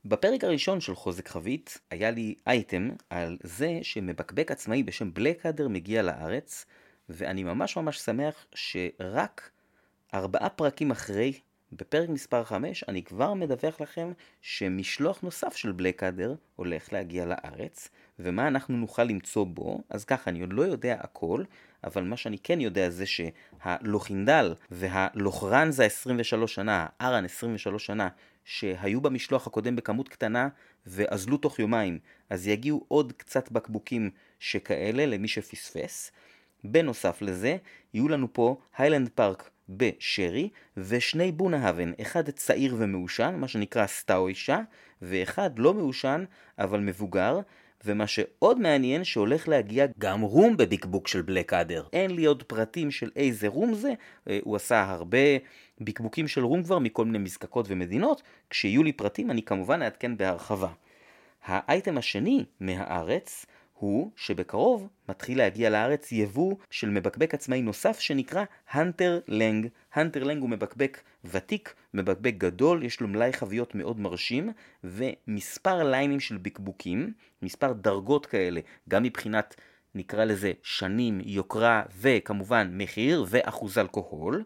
בפרק 0.05 0.43
הראשון 0.43 0.81
של 0.81 0.95
חוזק 0.95 1.27
חבית 1.27 1.77
היה 1.91 2.11
לי 2.11 2.35
אייטם 2.47 2.89
על 3.09 3.37
זה 3.43 3.79
שמבקבק 3.81 4.51
עצמאי 4.51 4.83
בשם 4.83 5.13
בלקאדר 5.13 5.67
מגיע 5.67 6.01
לארץ, 6.01 6.65
ואני 7.09 7.43
ממש 7.43 7.77
ממש 7.77 7.99
שמח 7.99 8.45
שרק 8.55 9.49
ארבעה 10.13 10.49
פרקים 10.49 10.91
אחרי 10.91 11.33
בפרק 11.71 12.09
מספר 12.09 12.43
5 12.43 12.83
אני 12.87 13.03
כבר 13.03 13.33
מדווח 13.33 13.81
לכם 13.81 14.11
שמשלוח 14.41 15.21
נוסף 15.21 15.55
של 15.55 15.71
בלקאדר 15.71 16.35
הולך 16.55 16.93
להגיע 16.93 17.25
לארץ, 17.25 17.89
ומה 18.19 18.47
אנחנו 18.47 18.77
נוכל 18.77 19.03
למצוא 19.03 19.45
בו, 19.45 19.81
אז 19.89 20.05
ככה, 20.05 20.31
אני 20.31 20.41
עוד 20.41 20.53
לא 20.53 20.61
יודע 20.61 20.97
הכל, 20.99 21.43
אבל 21.83 22.03
מה 22.03 22.17
שאני 22.17 22.37
כן 22.37 22.61
יודע 22.61 22.89
זה 22.89 23.05
שהלוכינדל 23.05 24.53
והלוכרנזה 24.71 25.85
23 25.85 26.55
שנה, 26.55 26.85
הארן 26.99 27.25
23 27.25 27.85
שנה, 27.85 28.07
שהיו 28.45 29.01
במשלוח 29.01 29.47
הקודם 29.47 29.75
בכמות 29.75 30.09
קטנה 30.09 30.47
ואזלו 30.85 31.37
תוך 31.37 31.59
יומיים, 31.59 31.99
אז 32.29 32.47
יגיעו 32.47 32.85
עוד 32.87 33.13
קצת 33.17 33.51
בקבוקים 33.51 34.09
שכאלה 34.39 35.05
למי 35.05 35.27
שפספס. 35.27 36.11
בנוסף 36.63 37.21
לזה, 37.21 37.57
יהיו 37.93 38.09
לנו 38.09 38.33
פה 38.33 38.57
היילנד 38.77 39.09
פארק 39.09 39.49
בשרי, 39.69 40.49
ושני 40.77 41.31
בונהבן, 41.31 41.91
אחד 42.01 42.29
צעיר 42.29 42.75
ומעושן, 42.77 43.35
מה 43.39 43.47
שנקרא 43.47 43.87
סטאוישה, 43.87 44.59
ואחד 45.01 45.59
לא 45.59 45.73
מעושן, 45.73 46.25
אבל 46.59 46.79
מבוגר, 46.79 47.39
ומה 47.85 48.07
שעוד 48.07 48.59
מעניין 48.59 49.03
שהולך 49.03 49.47
להגיע 49.47 49.85
גם 49.99 50.21
רום 50.21 50.57
בביקבוק 50.57 51.07
של 51.07 51.21
בלק 51.21 51.53
אדר. 51.53 51.83
אין 51.93 52.11
לי 52.11 52.25
עוד 52.25 52.43
פרטים 52.43 52.91
של 52.91 53.09
איזה 53.15 53.47
רום 53.47 53.73
זה, 53.73 53.93
אה, 54.29 54.39
הוא 54.43 54.55
עשה 54.55 54.89
הרבה 54.89 55.17
ביקבוקים 55.79 56.27
של 56.27 56.43
רום 56.43 56.63
כבר 56.63 56.79
מכל 56.79 57.05
מיני 57.05 57.17
מזקקות 57.17 57.65
ומדינות, 57.69 58.21
כשיהיו 58.49 58.83
לי 58.83 58.91
פרטים 58.91 59.31
אני 59.31 59.43
כמובן 59.43 59.81
אעדכן 59.81 60.17
בהרחבה. 60.17 60.69
האייטם 61.45 61.97
השני 61.97 62.45
מהארץ 62.59 63.45
הוא 63.79 64.11
שבקרוב 64.15 64.89
מתחיל 65.09 65.37
להגיע 65.37 65.69
לארץ 65.69 66.11
יבוא 66.11 66.55
של 66.69 66.89
מבקבק 66.89 67.33
עצמאי 67.33 67.61
נוסף 67.61 67.99
שנקרא 67.99 68.43
הנטר 68.69 69.19
לנג. 69.27 69.67
הנטר 69.93 70.23
לנג 70.23 70.41
הוא 70.41 70.49
מבקבק 70.49 71.01
ותיק, 71.25 71.73
מבקבק 71.93 72.33
גדול, 72.37 72.83
יש 72.83 73.01
לו 73.01 73.07
מלאי 73.07 73.33
חביות 73.33 73.75
מאוד 73.75 73.99
מרשים 73.99 74.51
ומספר 74.83 75.83
ליינים 75.83 76.19
של 76.19 76.37
בקבוקים, 76.37 77.13
מספר 77.41 77.73
דרגות 77.73 78.25
כאלה, 78.25 78.61
גם 78.89 79.03
מבחינת 79.03 79.55
נקרא 79.95 80.25
לזה 80.25 80.51
שנים, 80.63 81.21
יוקרה 81.23 81.83
וכמובן 81.99 82.69
מחיר 82.73 83.25
ואחוז 83.27 83.77
אלכוהול, 83.77 84.43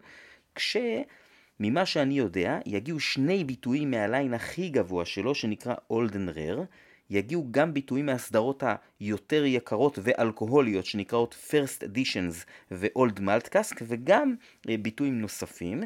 כשממה 0.54 1.86
שאני 1.86 2.14
יודע 2.14 2.58
יגיעו 2.66 3.00
שני 3.00 3.44
ביטויים 3.44 3.90
מהליין 3.90 4.34
הכי 4.34 4.68
גבוה 4.68 5.04
שלו 5.04 5.34
שנקרא 5.34 5.74
אולדן 5.90 6.28
רר 6.28 6.64
יגיעו 7.10 7.46
גם 7.50 7.74
ביטויים 7.74 8.06
מהסדרות 8.06 8.62
היותר 9.00 9.44
יקרות 9.44 9.98
ואלכוהוליות 10.02 10.84
שנקראות 10.84 11.36
First 11.48 11.82
Editions 11.82 12.44
ו-Old 12.70 13.18
Malt 13.18 13.48
Cask 13.54 13.82
וגם 13.82 14.34
אה, 14.68 14.76
ביטויים 14.76 15.20
נוספים. 15.20 15.82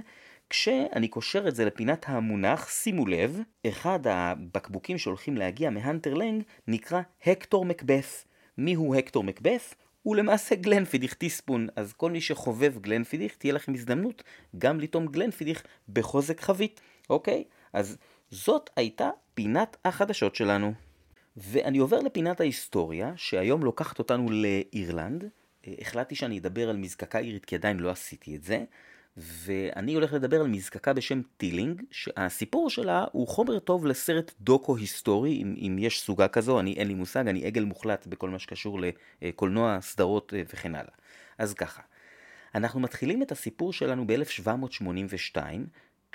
כשאני 0.51 1.09
קושר 1.09 1.49
את 1.49 1.55
זה 1.57 1.65
לפינת 1.65 2.05
המונח, 2.09 2.69
שימו 2.69 3.07
לב, 3.07 3.41
אחד 3.67 4.01
הבקבוקים 4.05 4.99
שהולכים 4.99 5.37
להגיע 5.37 5.71
מהנטר 5.71 6.15
לנג 6.15 6.43
נקרא 6.67 7.01
הקטור 7.27 7.65
מקבף. 7.65 8.25
מיהו 8.59 8.95
הקטור 8.95 9.25
מקבף? 9.25 9.75
הוא 10.03 10.17
למעשה 10.17 10.55
Glenfiddich 10.55 11.15
teaspooned, 11.15 11.67
אז 11.77 11.93
כל 11.93 12.11
מי 12.11 12.21
שחובב 12.21 12.79
Glenfiddich, 12.81 13.37
תהיה 13.37 13.53
לכם 13.53 13.75
הזדמנות 13.75 14.23
גם 14.59 14.81
לטעום 14.81 15.07
Glenfiddich 15.07 15.63
בחוזק 15.89 16.41
חבית, 16.41 16.81
אוקיי? 17.11 17.45
אז 17.73 17.97
זאת 18.31 18.71
הייתה 18.77 19.11
פינת 19.35 19.77
החדשות 19.85 20.35
שלנו. 20.35 20.88
ואני 21.41 21.79
עובר 21.79 22.01
לפינת 22.01 22.41
ההיסטוריה, 22.41 23.13
שהיום 23.17 23.65
לוקחת 23.65 23.99
אותנו 23.99 24.29
לאירלנד. 24.31 25.25
אה, 25.67 25.75
החלטתי 25.81 26.15
שאני 26.15 26.39
אדבר 26.39 26.71
על 26.71 26.77
מזקקה 26.77 27.19
אירית, 27.19 27.45
כי 27.45 27.55
עדיין 27.55 27.81
לא 27.81 27.91
עשיתי 27.91 28.37
את 28.37 28.45
זה. 28.45 28.65
ואני 29.17 29.95
הולך 29.95 30.13
לדבר 30.13 30.41
על 30.41 30.47
מזקקה 30.47 30.93
בשם 30.93 31.21
Teeling, 31.37 31.83
שהסיפור 31.91 32.71
שלה 32.71 33.05
הוא 33.13 33.29
חומר 33.29 33.59
טוב 33.59 33.87
לסרט 33.87 34.33
דוקו 34.41 34.77
היסטורי, 34.77 35.43
אם, 35.43 35.55
אם 35.59 35.77
יש 35.79 36.01
סוגה 36.01 36.29
כזו, 36.29 36.61
אני 36.61 36.73
אין 36.73 36.89
לי 36.89 36.95
מושג, 36.95 37.29
אני 37.29 37.47
עגל 37.47 37.65
מוחלט 37.65 38.07
בכל 38.07 38.31
מה 38.31 38.39
שקשור 38.39 38.81
לקולנוע, 39.23 39.79
סדרות 39.81 40.35
אה, 40.37 40.43
וכן 40.53 40.75
הלאה. 40.75 40.93
אז 41.39 41.55
ככה, 41.55 41.83
אנחנו 42.55 42.81
מתחילים 42.81 43.23
את 43.23 43.33
הסיפור 43.33 43.73
שלנו 43.73 44.07
ב-1782, 44.07 45.37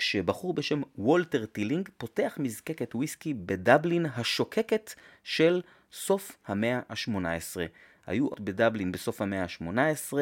כשבחור 0.03 0.53
בשם 0.53 0.81
וולטר 0.97 1.45
טילינג 1.45 1.89
פותח 1.97 2.37
מזקקת 2.39 2.95
וויסקי 2.95 3.33
בדבלין 3.33 4.05
השוקקת 4.05 4.93
של 5.23 5.61
סוף 5.91 6.37
המאה 6.47 6.79
ה-18. 6.89 7.59
היו 8.07 8.27
בדבלין 8.39 8.91
בסוף 8.91 9.21
המאה 9.21 9.43
ה-18, 9.43 10.13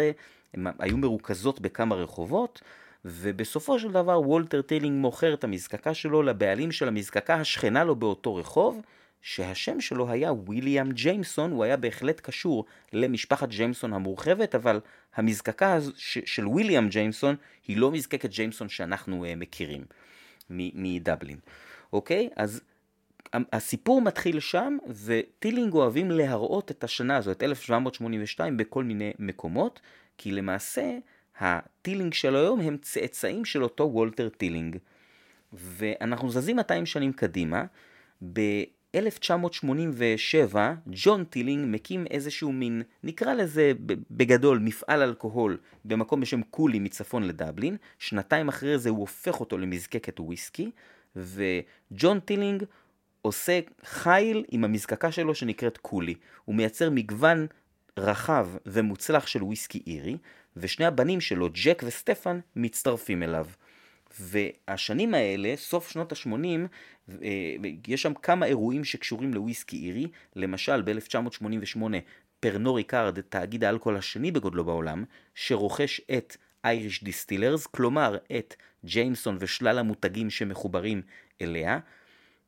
הן 0.53 0.67
היו 0.79 0.97
מרוכזות 0.97 1.59
בכמה 1.59 1.95
רחובות, 1.95 2.61
ובסופו 3.05 3.79
של 3.79 3.91
דבר 3.91 4.21
וולטר 4.21 4.61
טילינג 4.61 5.01
מוכר 5.01 5.33
את 5.33 5.43
המזקקה 5.43 5.93
שלו 5.93 6.23
לבעלים 6.23 6.71
של 6.71 6.87
המזקקה 6.87 7.35
השכנה 7.35 7.83
לו 7.83 7.95
באותו 7.95 8.35
רחוב, 8.35 8.81
שהשם 9.21 9.81
שלו 9.81 10.09
היה 10.09 10.31
ויליאם 10.33 10.91
ג'יימסון, 10.91 11.51
הוא 11.51 11.63
היה 11.63 11.77
בהחלט 11.77 12.19
קשור 12.19 12.65
למשפחת 12.93 13.49
ג'יימסון 13.49 13.93
המורחבת, 13.93 14.55
אבל 14.55 14.79
המזקקה 15.15 15.77
של 16.25 16.47
ויליאם 16.47 16.89
ג'יימסון 16.89 17.35
היא 17.67 17.77
לא 17.77 17.91
מזקקת 17.91 18.29
ג'יימסון 18.29 18.69
שאנחנו 18.69 19.25
אה, 19.25 19.27
מכירים 19.35 19.83
מדבלין. 20.49 21.37
אוקיי? 21.93 22.29
אז 22.35 22.61
הסיפור 23.33 24.01
מתחיל 24.01 24.39
שם, 24.39 24.77
וטילינג 24.87 25.73
אוהבים 25.73 26.11
להראות 26.11 26.71
את 26.71 26.83
השנה 26.83 27.17
הזו, 27.17 27.31
את 27.31 27.43
1782, 27.43 28.57
בכל 28.57 28.83
מיני 28.83 29.13
מקומות, 29.19 29.79
כי 30.17 30.31
למעשה 30.31 30.97
הטילינג 31.39 32.13
של 32.13 32.35
היום 32.35 32.59
הם 32.59 32.77
צאצאים 32.81 33.45
של 33.45 33.63
אותו 33.63 33.89
וולטר 33.93 34.29
טילינג. 34.29 34.77
ואנחנו 35.53 36.29
זזים 36.29 36.55
200 36.55 36.85
שנים 36.85 37.13
קדימה, 37.13 37.63
ב-1987 38.95 40.55
ג'ון 40.87 41.23
טילינג 41.23 41.65
מקים 41.67 42.05
איזשהו 42.11 42.51
מין, 42.51 42.81
נקרא 43.03 43.33
לזה 43.33 43.71
בגדול 44.11 44.59
מפעל 44.59 45.01
אלכוהול 45.01 45.57
במקום 45.85 46.21
בשם 46.21 46.41
קולי 46.41 46.79
מצפון 46.79 47.23
לדבלין, 47.23 47.77
שנתיים 47.99 48.47
אחרי 48.47 48.79
זה 48.79 48.89
הוא 48.89 48.99
הופך 48.99 49.39
אותו 49.39 49.57
למזקקת 49.57 50.19
וויסקי, 50.19 50.71
וג'ון 51.15 52.19
טילינג 52.19 52.63
עושה 53.21 53.59
חיל 53.83 54.45
עם 54.51 54.63
המזקקה 54.63 55.11
שלו 55.11 55.35
שנקראת 55.35 55.77
קולי. 55.77 56.15
הוא 56.45 56.55
מייצר 56.55 56.89
מגוון 56.89 57.47
רחב 57.97 58.47
ומוצלח 58.65 59.27
של 59.27 59.43
וויסקי 59.43 59.83
אירי, 59.87 60.17
ושני 60.57 60.85
הבנים 60.85 61.21
שלו, 61.21 61.49
ג'ק 61.63 61.81
וסטפן, 61.85 62.39
מצטרפים 62.55 63.23
אליו. 63.23 63.45
והשנים 64.19 65.13
האלה, 65.13 65.53
סוף 65.55 65.89
שנות 65.91 66.11
ה-80, 66.11 66.45
אה, 67.23 67.55
יש 67.87 68.01
שם 68.01 68.13
כמה 68.13 68.45
אירועים 68.45 68.83
שקשורים 68.83 69.33
לוויסקי 69.33 69.87
אירי, 69.87 70.07
למשל 70.35 70.81
ב-1988 70.81 71.81
פרנו 72.39 72.73
ריקארד, 72.73 73.21
תאגיד 73.21 73.63
האלכוהול 73.63 73.97
השני 73.97 74.31
בגודלו 74.31 74.65
בעולם, 74.65 75.03
שרוכש 75.35 76.01
את 76.17 76.37
אייריש 76.63 77.03
דיסטילרס, 77.03 77.67
כלומר 77.67 78.17
את 78.37 78.55
ג'יימסון 78.85 79.37
ושלל 79.39 79.77
המותגים 79.77 80.29
שמחוברים 80.29 81.01
אליה, 81.41 81.79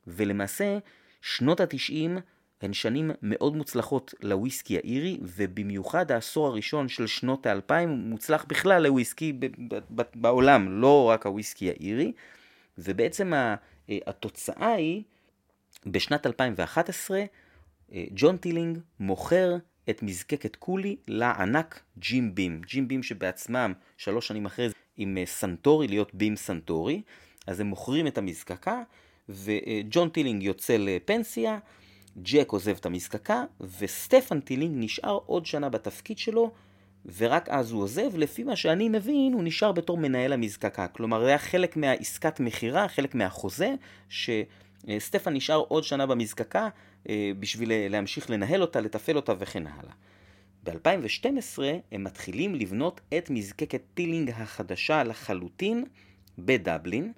ולמעשה 0.07 0.77
שנות 1.21 1.59
התשעים 1.59 2.17
הן 2.63 2.73
שנים 2.73 3.11
מאוד 3.21 3.55
מוצלחות 3.55 4.13
לוויסקי 4.21 4.75
האירי, 4.77 5.17
ובמיוחד 5.21 6.11
העשור 6.11 6.47
הראשון 6.47 6.87
של 6.87 7.07
שנות 7.07 7.45
האלפיים 7.45 7.89
מוצלח 7.89 8.45
בכלל 8.47 8.83
לוויסקי 8.83 9.33
בעולם, 10.15 10.81
לא 10.81 11.09
רק 11.09 11.25
הוויסקי 11.25 11.69
האירי, 11.69 12.11
ובעצם 12.77 13.33
התוצאה 13.89 14.73
היא, 14.73 15.03
בשנת 15.85 16.25
2011, 16.25 17.23
ג'ון 17.91 18.37
טילינג 18.37 18.79
מוכר 18.99 19.55
את 19.89 20.03
מזקקת 20.03 20.55
קולי 20.55 20.95
לענק 21.07 21.81
ג'ים 21.97 22.35
בים. 22.35 22.61
ג'ים 22.65 22.87
בים 22.87 23.03
שבעצמם 23.03 23.73
שלוש 23.97 24.27
שנים 24.27 24.45
אחרי 24.45 24.69
זה 24.69 24.75
עם 24.97 25.17
סנטורי, 25.25 25.87
להיות 25.87 26.13
בים 26.13 26.35
סנטורי, 26.35 27.01
אז 27.47 27.59
הם 27.59 27.67
מוכרים 27.67 28.07
את 28.07 28.17
המזקקה, 28.17 28.81
וג'ון 29.29 30.09
טילינג 30.09 30.43
יוצא 30.43 30.77
לפנסיה, 30.79 31.59
ג'ק 32.21 32.51
עוזב 32.51 32.75
את 32.79 32.85
המזקקה, 32.85 33.43
וסטפן 33.79 34.39
טילינג 34.39 34.75
נשאר 34.75 35.19
עוד 35.25 35.45
שנה 35.45 35.69
בתפקיד 35.69 36.17
שלו, 36.17 36.51
ורק 37.17 37.49
אז 37.49 37.71
הוא 37.71 37.83
עוזב, 37.83 38.17
לפי 38.17 38.43
מה 38.43 38.55
שאני 38.55 38.89
מבין, 38.89 39.33
הוא 39.33 39.43
נשאר 39.43 39.71
בתור 39.71 39.97
מנהל 39.97 40.33
המזקקה. 40.33 40.87
כלומר, 40.87 41.21
זה 41.21 41.27
היה 41.27 41.37
חלק 41.37 41.77
מהעסקת 41.77 42.39
מכירה, 42.39 42.87
חלק 42.87 43.15
מהחוזה, 43.15 43.73
שסטפן 44.09 45.33
נשאר 45.33 45.63
עוד 45.67 45.83
שנה 45.83 46.05
במזקקה 46.05 46.69
אה, 47.09 47.31
בשביל 47.39 47.71
להמשיך 47.89 48.29
לנהל 48.29 48.61
אותה, 48.61 48.81
לתפעל 48.81 49.15
אותה 49.15 49.33
וכן 49.39 49.67
הלאה. 49.67 49.93
ב-2012 50.63 51.59
הם 51.91 52.03
מתחילים 52.03 52.55
לבנות 52.55 53.01
את 53.17 53.29
מזקקת 53.29 53.81
טילינג 53.93 54.29
החדשה 54.29 55.03
לחלוטין 55.03 55.85
בדבלין, 56.39 57.11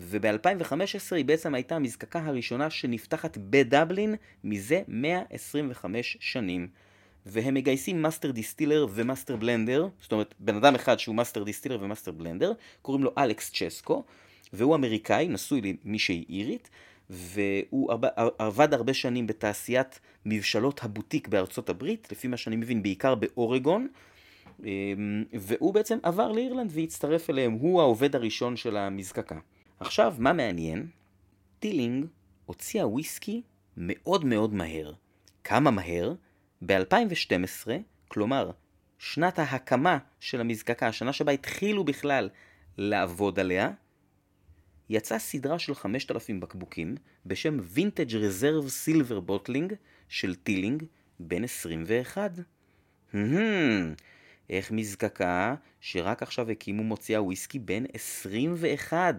וב-2015 0.00 1.16
היא 1.16 1.24
בעצם 1.24 1.54
הייתה 1.54 1.76
המזקקה 1.76 2.20
הראשונה 2.24 2.70
שנפתחת 2.70 3.38
בדבלין 3.40 4.14
מזה 4.44 4.82
125 4.88 6.16
שנים. 6.20 6.68
והם 7.26 7.54
מגייסים 7.54 8.02
master 8.02 8.30
distiller 8.30 8.86
ו 8.94 9.00
master 9.00 9.36
blender, 9.36 9.88
זאת 10.00 10.12
אומרת 10.12 10.34
בן 10.38 10.56
אדם 10.56 10.74
אחד 10.74 10.98
שהוא 10.98 11.14
master 11.14 11.42
distiller 11.44 11.78
ו 11.80 11.84
master 11.84 12.10
blender, 12.10 12.52
קוראים 12.82 13.04
לו 13.04 13.10
אלכס 13.18 13.50
צ'סקו, 13.52 14.04
והוא 14.52 14.74
אמריקאי, 14.74 15.28
נשוי 15.28 15.60
למישהי 15.84 16.24
אירית, 16.28 16.70
והוא 17.10 17.92
עבד 18.38 18.74
הרבה 18.74 18.94
שנים 18.94 19.26
בתעשיית 19.26 20.00
מבשלות 20.26 20.84
הבוטיק 20.84 21.28
בארצות 21.28 21.68
הברית, 21.68 22.08
לפי 22.12 22.28
מה 22.28 22.36
שאני 22.36 22.56
מבין 22.56 22.82
בעיקר 22.82 23.14
באורגון, 23.14 23.88
אמ, 24.64 25.24
והוא 25.32 25.74
בעצם 25.74 25.98
עבר 26.02 26.32
לאירלנד 26.32 26.70
והצטרף 26.74 27.30
אליהם, 27.30 27.52
הוא 27.52 27.80
העובד 27.80 28.16
הראשון 28.16 28.56
של 28.56 28.76
המזקקה. 28.76 29.38
עכשיו, 29.80 30.14
מה 30.18 30.32
מעניין? 30.32 30.86
טילינג 31.58 32.06
הוציאה 32.46 32.88
וויסקי 32.88 33.42
מאוד 33.76 34.24
מאוד 34.24 34.54
מהר. 34.54 34.92
כמה 35.44 35.70
מהר? 35.70 36.14
ב-2012, 36.62 37.68
כלומר, 38.08 38.50
שנת 38.98 39.38
ההקמה 39.38 39.98
של 40.20 40.40
המזקקה, 40.40 40.88
השנה 40.88 41.12
שבה 41.12 41.32
התחילו 41.32 41.84
בכלל 41.84 42.28
לעבוד 42.78 43.38
עליה, 43.40 43.70
יצאה 44.88 45.18
סדרה 45.18 45.58
של 45.58 45.74
5,000 45.74 46.40
בקבוקים 46.40 46.94
בשם 47.26 47.58
Vintage 47.60 48.16
Reserve 48.16 48.68
Silver 48.68 49.20
Bottling 49.20 49.74
של 50.08 50.34
טילינג 50.34 50.84
בן 51.20 51.44
21. 51.44 52.32
איך 54.50 54.72
מזקקה 54.72 55.54
שרק 55.80 56.22
עכשיו 56.22 56.50
הקימו 56.50 56.84
מוציאה 56.84 57.22
וויסקי 57.22 57.58
בן 57.58 57.84
21? 57.92 59.14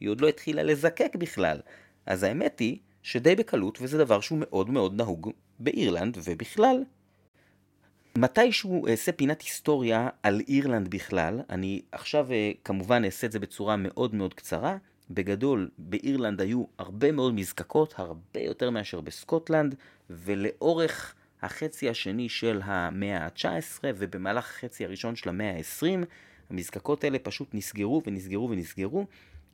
היא 0.00 0.08
עוד 0.08 0.20
לא 0.20 0.28
התחילה 0.28 0.62
לזקק 0.62 1.16
בכלל. 1.18 1.60
אז 2.06 2.22
האמת 2.22 2.58
היא 2.58 2.78
שדי 3.02 3.36
בקלות, 3.36 3.78
וזה 3.82 3.98
דבר 3.98 4.20
שהוא 4.20 4.38
מאוד 4.40 4.70
מאוד 4.70 4.94
נהוג 4.94 5.30
באירלנד 5.58 6.18
ובכלל. 6.24 6.84
מתישהו 8.18 8.86
אעשה 8.86 9.12
פינת 9.12 9.42
היסטוריה 9.42 10.08
על 10.22 10.40
אירלנד 10.48 10.88
בכלל, 10.88 11.40
אני 11.50 11.82
עכשיו 11.92 12.32
אה, 12.32 12.52
כמובן 12.64 13.04
אעשה 13.04 13.26
את 13.26 13.32
זה 13.32 13.38
בצורה 13.38 13.76
מאוד 13.76 14.14
מאוד 14.14 14.34
קצרה. 14.34 14.76
בגדול, 15.10 15.70
באירלנד 15.78 16.40
היו 16.40 16.64
הרבה 16.78 17.12
מאוד 17.12 17.34
מזקקות, 17.34 17.94
הרבה 17.96 18.40
יותר 18.40 18.70
מאשר 18.70 19.00
בסקוטלנד, 19.00 19.74
ולאורך 20.10 21.14
החצי 21.42 21.88
השני 21.88 22.28
של 22.28 22.60
המאה 22.64 23.24
ה-19 23.24 23.84
ובמהלך 23.84 24.44
החצי 24.44 24.84
הראשון 24.84 25.16
של 25.16 25.28
המאה 25.28 25.56
ה-20, 25.56 26.04
המזקקות 26.50 27.04
האלה 27.04 27.18
פשוט 27.18 27.48
נסגרו 27.54 28.02
ונסגרו 28.06 28.50
ונסגרו, 28.50 29.06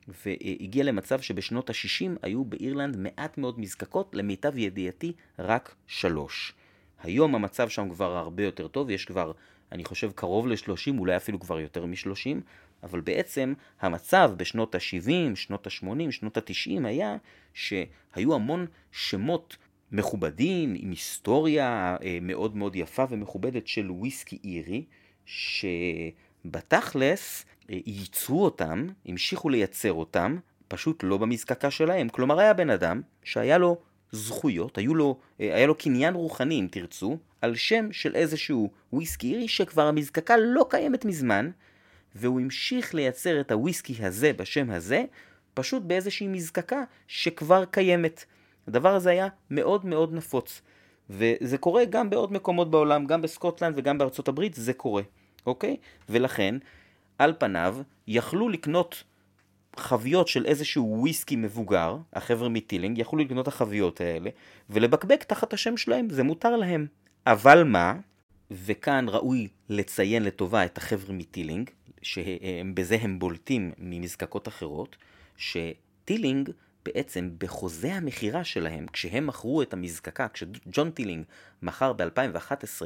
והגיע 0.07 0.83
למצב 0.83 1.21
שבשנות 1.21 1.69
ה-60 1.69 2.09
היו 2.21 2.45
באירלנד 2.45 2.97
מעט 2.97 3.37
מאוד 3.37 3.59
מזקקות, 3.59 4.15
למיטב 4.15 4.57
ידיעתי 4.57 5.13
רק 5.39 5.75
שלוש. 5.87 6.53
היום 7.03 7.35
המצב 7.35 7.69
שם 7.69 7.89
כבר 7.89 8.17
הרבה 8.17 8.43
יותר 8.43 8.67
טוב, 8.67 8.89
יש 8.89 9.05
כבר, 9.05 9.31
אני 9.71 9.85
חושב, 9.85 10.11
קרוב 10.11 10.47
ל-30, 10.47 10.97
אולי 10.97 11.15
אפילו 11.15 11.39
כבר 11.39 11.59
יותר 11.59 11.85
מ-30, 11.85 12.41
אבל 12.83 13.01
בעצם 13.01 13.53
המצב 13.81 14.31
בשנות 14.37 14.75
ה-70, 14.75 15.35
שנות 15.35 15.67
ה-80, 15.67 16.11
שנות 16.11 16.37
ה-90 16.37 16.87
היה 16.87 17.17
שהיו 17.53 18.35
המון 18.35 18.65
שמות 18.91 19.57
מכובדים, 19.91 20.75
עם 20.77 20.89
היסטוריה 20.89 21.97
אה, 22.03 22.17
מאוד 22.21 22.55
מאוד 22.55 22.75
יפה 22.75 23.03
ומכובדת 23.09 23.67
של 23.67 23.91
וויסקי 23.91 24.39
אירי, 24.43 24.85
שבתכלס 26.45 27.45
ייצרו 27.69 28.45
אותם, 28.45 28.87
המשיכו 29.05 29.49
לייצר 29.49 29.93
אותם, 29.93 30.37
פשוט 30.67 31.03
לא 31.03 31.17
במזקקה 31.17 31.71
שלהם. 31.71 32.09
כלומר, 32.09 32.39
היה 32.39 32.53
בן 32.53 32.69
אדם 32.69 33.01
שהיה 33.23 33.57
לו 33.57 33.77
זכויות, 34.11 34.77
היו 34.77 34.95
לו, 34.95 35.19
אה, 35.41 35.55
היה 35.55 35.67
לו 35.67 35.75
קניין 35.75 36.13
רוחני, 36.13 36.59
אם 36.59 36.67
תרצו, 36.71 37.17
על 37.41 37.55
שם 37.55 37.91
של 37.91 38.15
איזשהו 38.15 38.71
וויסקי 38.93 39.33
אירי 39.33 39.47
שכבר 39.47 39.87
המזקקה 39.87 40.37
לא 40.37 40.65
קיימת 40.69 41.05
מזמן, 41.05 41.51
והוא 42.15 42.41
המשיך 42.41 42.95
לייצר 42.95 43.41
את 43.41 43.51
הוויסקי 43.51 43.95
הזה 43.99 44.33
בשם 44.33 44.71
הזה, 44.71 45.03
פשוט 45.53 45.83
באיזושהי 45.83 46.27
מזקקה 46.27 46.83
שכבר 47.07 47.65
קיימת. 47.65 48.25
הדבר 48.67 48.95
הזה 48.95 49.09
היה 49.09 49.27
מאוד 49.49 49.85
מאוד 49.85 50.13
נפוץ. 50.13 50.61
וזה 51.09 51.57
קורה 51.57 51.85
גם 51.85 52.09
בעוד 52.09 52.33
מקומות 52.33 52.71
בעולם, 52.71 53.05
גם 53.05 53.21
בסקוטלנד 53.21 53.73
וגם 53.77 53.97
בארצות 53.97 54.27
הברית, 54.27 54.53
זה 54.53 54.73
קורה, 54.73 55.01
אוקיי? 55.45 55.77
ולכן, 56.09 56.55
על 57.17 57.33
פניו, 57.39 57.77
יכלו 58.07 58.49
לקנות 58.49 59.03
חביות 59.75 60.27
של 60.27 60.45
איזשהו 60.45 60.97
וויסקי 60.99 61.35
מבוגר, 61.35 61.97
החבר'ה 62.13 62.49
מטילינג, 62.49 62.97
יכלו 62.97 63.19
לקנות 63.19 63.43
את 63.43 63.53
החביות 63.53 64.01
האלה, 64.01 64.29
ולבקבק 64.69 65.23
תחת 65.23 65.53
השם 65.53 65.77
שלהם, 65.77 66.09
זה 66.09 66.23
מותר 66.23 66.57
להם. 66.57 66.87
אבל 67.27 67.63
מה, 67.63 67.95
וכאן 68.51 69.05
ראוי 69.09 69.47
לציין 69.69 70.23
לטובה 70.23 70.65
את 70.65 70.77
החבר'ה 70.77 71.13
מטילינג, 71.13 71.69
שבזה 72.01 72.97
הם 73.01 73.19
בולטים 73.19 73.71
ממזקקות 73.77 74.47
אחרות, 74.47 74.95
שטילינג 75.37 76.49
בעצם 76.85 77.29
בחוזה 77.37 77.93
המכירה 77.93 78.43
שלהם, 78.43 78.85
כשהם 78.93 79.27
מכרו 79.27 79.61
את 79.61 79.73
המזקקה, 79.73 80.27
כשג'ון 80.27 80.91
טילינג 80.91 81.25
מכר 81.61 81.93
ב-2011 81.93 82.85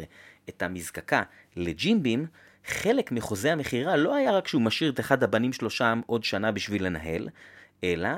את 0.50 0.62
המזקקה 0.62 1.24
לג'ימבים, 1.56 2.26
חלק 2.67 3.12
מחוזה 3.12 3.51
המכירה 3.51 3.95
לא 3.95 4.15
היה 4.15 4.32
רק 4.32 4.47
שהוא 4.47 4.62
משאיר 4.62 4.91
את 4.91 4.99
אחד 4.99 5.23
הבנים 5.23 5.54
שלו 5.54 5.69
שם 5.69 6.01
עוד 6.06 6.23
שנה 6.23 6.51
בשביל 6.51 6.86
לנהל, 6.86 7.30
אלא 7.84 8.10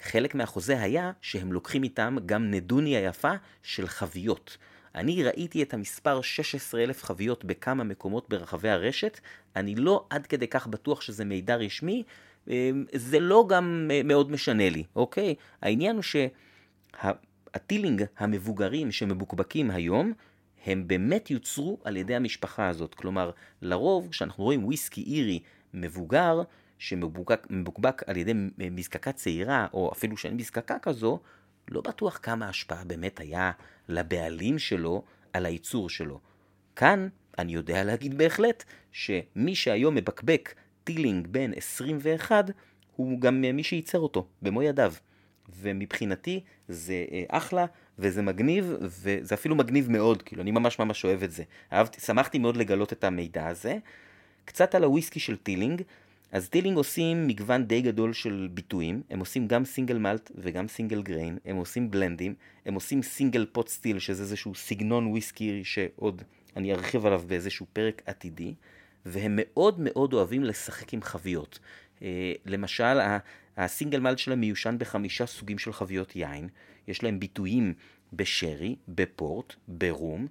חלק 0.00 0.34
מהחוזה 0.34 0.80
היה 0.80 1.12
שהם 1.20 1.52
לוקחים 1.52 1.82
איתם 1.82 2.16
גם 2.26 2.50
נדוניה 2.50 3.00
יפה 3.00 3.32
של 3.62 3.86
חביות. 3.86 4.56
אני 4.94 5.22
ראיתי 5.22 5.62
את 5.62 5.74
המספר 5.74 6.20
16,000 6.20 7.02
חביות 7.02 7.44
בכמה 7.44 7.84
מקומות 7.84 8.28
ברחבי 8.28 8.68
הרשת, 8.68 9.20
אני 9.56 9.74
לא 9.74 10.06
עד 10.10 10.26
כדי 10.26 10.48
כך 10.48 10.66
בטוח 10.66 11.00
שזה 11.00 11.24
מידע 11.24 11.56
רשמי, 11.56 12.02
אמ, 12.48 12.84
זה 12.94 13.20
לא 13.20 13.46
גם 13.48 13.90
מאוד 14.04 14.30
משנה 14.30 14.70
לי, 14.70 14.84
אוקיי? 14.96 15.34
העניין 15.62 15.96
הוא 15.96 16.04
הטילינג 17.54 18.04
המבוגרים 18.18 18.92
שמבוקבקים 18.92 19.70
היום, 19.70 20.12
הם 20.66 20.88
באמת 20.88 21.30
יוצרו 21.30 21.78
על 21.84 21.96
ידי 21.96 22.14
המשפחה 22.14 22.68
הזאת. 22.68 22.94
כלומר, 22.94 23.30
לרוב, 23.62 24.08
כשאנחנו 24.10 24.44
רואים 24.44 24.64
וויסקי 24.64 25.02
אירי 25.02 25.40
מבוגר, 25.74 26.42
שמבוקבק 26.78 28.02
על 28.06 28.16
ידי 28.16 28.32
מזקקה 28.58 29.12
צעירה, 29.12 29.66
או 29.72 29.92
אפילו 29.92 30.16
שאין 30.16 30.36
מזקקה 30.36 30.78
כזו, 30.78 31.20
לא 31.70 31.80
בטוח 31.80 32.18
כמה 32.22 32.48
השפעה 32.48 32.84
באמת 32.84 33.20
היה 33.20 33.50
לבעלים 33.88 34.58
שלו 34.58 35.02
על 35.32 35.46
הייצור 35.46 35.90
שלו. 35.90 36.20
כאן 36.76 37.08
אני 37.38 37.52
יודע 37.52 37.84
להגיד 37.84 38.18
בהחלט 38.18 38.64
שמי 38.92 39.54
שהיום 39.54 39.94
מבקבק 39.94 40.54
טילינג 40.84 41.26
בן 41.26 41.50
21, 41.56 42.50
הוא 42.96 43.20
גם 43.20 43.40
מי 43.40 43.62
שייצר 43.62 43.98
אותו, 43.98 44.26
במו 44.42 44.62
ידיו. 44.62 44.94
ומבחינתי 45.60 46.44
זה 46.68 47.04
אה, 47.12 47.24
אחלה, 47.28 47.66
וזה 47.98 48.22
מגניב, 48.22 48.74
וזה 48.80 49.34
אפילו 49.34 49.54
מגניב 49.56 49.90
מאוד, 49.90 50.22
כאילו, 50.22 50.42
אני 50.42 50.50
ממש 50.50 50.78
ממש 50.78 51.04
אוהב 51.04 51.22
את 51.22 51.30
זה. 51.30 51.42
אהבתי, 51.72 52.00
שמחתי 52.00 52.38
מאוד 52.38 52.56
לגלות 52.56 52.92
את 52.92 53.04
המידע 53.04 53.48
הזה. 53.48 53.78
קצת 54.44 54.74
על 54.74 54.84
הוויסקי 54.84 55.20
של 55.20 55.36
טילינג. 55.36 55.82
אז 56.32 56.48
טילינג 56.48 56.76
עושים 56.76 57.26
מגוון 57.26 57.64
די 57.64 57.80
גדול 57.80 58.12
של 58.12 58.48
ביטויים, 58.54 59.02
הם 59.10 59.18
עושים 59.18 59.48
גם 59.48 59.64
single 59.64 59.98
malt 59.98 60.30
וגם 60.34 60.68
single 60.68 61.02
grain, 61.02 61.38
הם 61.44 61.56
עושים 61.56 61.90
בלנדים, 61.90 62.34
הם 62.66 62.74
עושים 62.74 63.02
single 63.02 63.46
pot 63.52 63.68
still, 63.68 63.98
שזה 63.98 64.22
איזשהו 64.22 64.54
סגנון 64.54 65.06
וויסקי 65.06 65.64
שעוד 65.64 66.22
אני 66.56 66.72
ארחיב 66.72 67.06
עליו 67.06 67.22
באיזשהו 67.26 67.66
פרק 67.72 68.02
עתידי, 68.06 68.54
והם 69.06 69.32
מאוד 69.36 69.80
מאוד 69.80 70.12
אוהבים 70.12 70.44
לשחק 70.44 70.94
עם 70.94 71.02
חביות. 71.02 71.58
אה, 72.02 72.32
למשל, 72.46 72.98
ה 73.56 73.62
single 73.62 74.00
malt 74.00 74.18
שלהם 74.18 74.40
מיושן 74.40 74.76
בחמישה 74.78 75.26
סוגים 75.26 75.58
של 75.58 75.72
חביות 75.72 76.16
יין, 76.16 76.48
יש 76.88 77.02
להם 77.02 77.20
ביטויים 77.20 77.74
בשרי, 78.12 78.76
בפורט, 78.88 79.54
ברום, 79.68 80.26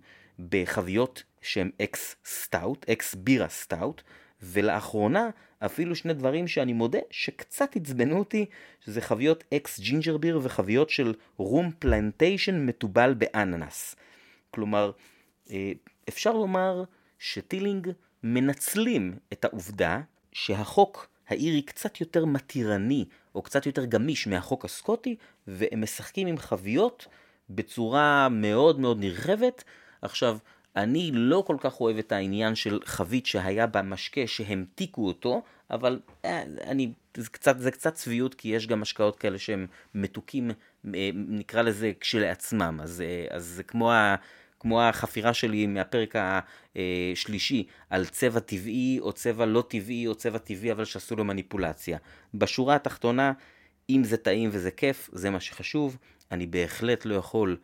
בחביות 0.50 1.24
שהם 1.42 1.70
ex 1.82 2.16
stout, 2.26 2.90
ex 2.90 3.16
בירה 3.16 3.50
stout, 3.50 4.02
ולאחרונה 4.42 5.30
אפילו 5.60 5.96
שני 5.96 6.14
דברים 6.14 6.48
שאני 6.48 6.74
מודה 6.74 7.00
שקצת 7.12 7.76
עצבנו 7.76 8.20
אותי, 8.20 8.46
שזה 8.86 9.02
חביות 9.02 9.44
ex 9.54 9.80
ginger 9.80 10.18
beer 10.18 10.40
וחביות 10.44 10.90
של 10.90 11.14
רום 11.38 11.72
פלנטיישן 11.80 12.66
מתובל 12.66 13.14
באננס. 13.14 13.96
כלומר, 14.52 14.92
אה, 15.52 15.72
אפשר 16.10 16.34
לומר 16.34 16.84
שטילינג 17.20 17.92
מנצלים 18.24 19.18
את 19.34 19.46
העובדה 19.46 20.02
שהחוק 20.32 21.10
האירי 21.28 21.62
קצת 21.62 22.02
יותר 22.02 22.26
מתירני 22.26 23.06
או 23.36 23.42
קצת 23.42 23.66
יותר 23.66 23.86
גמיש 23.86 24.28
מהחוק 24.28 24.66
הסקוטי 24.66 25.16
והם 25.48 25.82
משחקים 25.82 26.28
עם 26.28 26.38
חביות 26.38 27.08
בצורה 27.50 28.30
מאוד 28.30 28.80
מאוד 28.80 29.00
נרחבת. 29.00 29.64
עכשיו, 30.02 30.38
אני 30.76 31.12
לא 31.14 31.44
כל 31.48 31.58
כך 31.60 31.82
אוהב 31.82 31.98
את 31.98 32.12
העניין 32.12 32.56
של 32.56 32.80
חבית 32.86 33.26
שהיה 33.26 33.68
בה 33.68 33.82
משקה 33.82 34.28
שהמתיקו 34.28 35.08
אותו, 35.08 35.42
אבל 35.72 36.00
אה, 36.26 36.44
אני, 36.68 36.92
זה 37.18 37.30
קצת, 37.30 37.60
זה 37.60 37.72
קצת 37.72 37.94
צביעות 37.94 38.34
כי 38.36 38.50
יש 38.50 38.68
גם 38.68 38.82
משקאות 38.82 39.16
כאלה 39.20 39.38
שהם 39.38 39.68
מתוקים, 39.96 40.52
אה, 40.96 41.10
נקרא 41.14 41.62
לזה 41.62 41.92
כשלעצמם, 42.00 42.80
אז, 42.84 43.02
אה, 43.02 43.36
אז 43.36 43.46
זה 43.46 43.64
כמו 43.64 43.92
ה... 43.92 44.16
כמו 44.64 44.82
החפירה 44.82 45.34
שלי 45.34 45.68
מהפרק 45.68 46.16
השלישי 46.16 47.68
על 47.90 48.06
צבע 48.06 48.40
טבעי 48.40 48.98
או 49.02 49.14
צבע 49.14 49.46
לא 49.46 49.64
טבעי 49.68 50.08
או 50.08 50.16
צבע 50.16 50.38
טבעי 50.38 50.72
אבל 50.72 50.86
שעשו 50.86 51.16
לו 51.16 51.24
מניפולציה. 51.24 51.98
בשורה 52.34 52.76
התחתונה, 52.76 53.34
אם 53.90 54.04
זה 54.04 54.18
טעים 54.18 54.50
וזה 54.54 54.72
כיף, 54.72 55.10
זה 55.14 55.30
מה 55.30 55.40
שחשוב. 55.40 55.98
אני 56.32 56.48
בהחלט 56.48 57.06
לא 57.06 57.16
יכול 57.16 57.58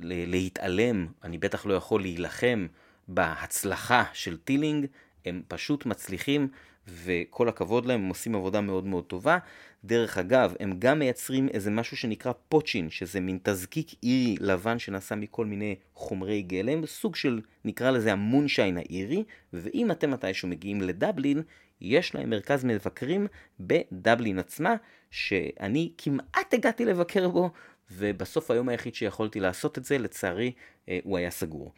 להתעלם, 0.00 1.06
אני 1.24 1.38
בטח 1.38 1.66
לא 1.66 1.74
יכול 1.74 2.00
להילחם 2.00 2.66
בהצלחה 3.08 4.04
של 4.12 4.36
טילינג, 4.36 4.86
הם 5.26 5.42
פשוט 5.48 5.86
מצליחים 5.86 6.48
וכל 6.88 7.48
הכבוד 7.48 7.86
להם, 7.86 8.00
הם 8.00 8.08
עושים 8.08 8.34
עבודה 8.34 8.60
מאוד 8.60 8.86
מאוד 8.86 9.04
טובה. 9.04 9.38
דרך 9.84 10.18
אגב, 10.18 10.54
הם 10.60 10.72
גם 10.78 10.98
מייצרים 10.98 11.48
איזה 11.48 11.70
משהו 11.70 11.96
שנקרא 11.96 12.32
פוצ'ין, 12.48 12.90
שזה 12.90 13.20
מין 13.20 13.38
תזקיק 13.42 13.90
אירי 14.02 14.36
לבן 14.40 14.78
שנעשה 14.78 15.14
מכל 15.14 15.46
מיני 15.46 15.74
חומרי 15.94 16.42
גלם, 16.42 16.86
סוג 16.86 17.16
של, 17.16 17.40
נקרא 17.64 17.90
לזה 17.90 18.12
המונשיין 18.12 18.76
האירי, 18.76 19.24
ואם 19.52 19.90
אתם 19.90 20.10
מתישהו 20.10 20.48
מגיעים 20.48 20.80
לדבלין, 20.80 21.42
יש 21.80 22.14
להם 22.14 22.30
מרכז 22.30 22.64
מבקרים 22.64 23.26
בדבלין 23.60 24.38
עצמה, 24.38 24.74
שאני 25.10 25.92
כמעט 25.98 26.54
הגעתי 26.54 26.84
לבקר 26.84 27.28
בו, 27.28 27.50
ובסוף 27.90 28.50
היום 28.50 28.68
היחיד 28.68 28.94
שיכולתי 28.94 29.40
לעשות 29.40 29.78
את 29.78 29.84
זה, 29.84 29.98
לצערי, 29.98 30.52
אה, 30.88 30.98
הוא 31.04 31.18
היה 31.18 31.30
סגור. 31.30 31.72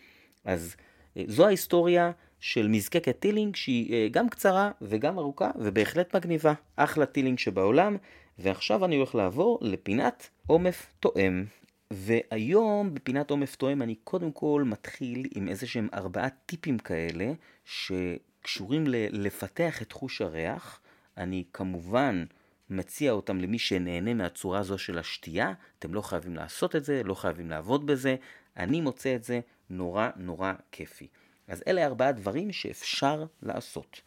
אז 0.44 0.76
אה, 1.16 1.22
זו 1.26 1.46
ההיסטוריה 1.46 2.10
של 2.42 2.68
מזקקת 2.68 3.18
טילינג 3.20 3.56
שהיא 3.56 3.94
אה, 3.94 4.08
גם 4.10 4.28
קצרה 4.28 4.70
וגם 4.82 5.18
ארוכה 5.18 5.50
ובהחלט 5.58 6.16
מגניבה. 6.16 6.52
אחלה 6.76 7.06
טילינג 7.06 7.38
שבעולם. 7.38 7.96
ועכשיו 8.38 8.84
אני 8.84 8.96
הולך 8.96 9.14
לעבור 9.14 9.58
לפינת 9.62 10.30
עומף 10.46 10.92
תואם. 11.00 11.44
והיום 11.90 12.94
בפינת 12.94 13.30
עומף 13.30 13.56
תואם 13.56 13.82
אני 13.82 13.94
קודם 13.94 14.32
כל 14.32 14.62
מתחיל 14.66 15.26
עם 15.34 15.48
איזה 15.48 15.66
שהם 15.66 15.88
ארבעה 15.94 16.28
טיפים 16.46 16.78
כאלה 16.78 17.32
שקשורים 17.64 18.86
ל- 18.86 19.26
לפתח 19.26 19.82
את 19.82 19.92
חוש 19.92 20.20
הריח. 20.20 20.80
אני 21.16 21.44
כמובן 21.52 22.24
מציע 22.70 23.12
אותם 23.12 23.38
למי 23.38 23.58
שנהנה 23.58 24.14
מהצורה 24.14 24.58
הזו 24.58 24.78
של 24.78 24.98
השתייה. 24.98 25.52
אתם 25.78 25.94
לא 25.94 26.02
חייבים 26.02 26.36
לעשות 26.36 26.76
את 26.76 26.84
זה, 26.84 27.02
לא 27.04 27.14
חייבים 27.14 27.50
לעבוד 27.50 27.86
בזה. 27.86 28.16
אני 28.56 28.80
מוצא 28.80 29.16
את 29.16 29.24
זה 29.24 29.40
נורא 29.70 30.08
נורא 30.16 30.52
כיפי. 30.72 31.06
אז 31.52 31.62
אלה 31.66 31.86
ארבעה 31.86 32.12
דברים 32.12 32.52
שאפשר 32.52 33.24
לעשות. 33.42 34.00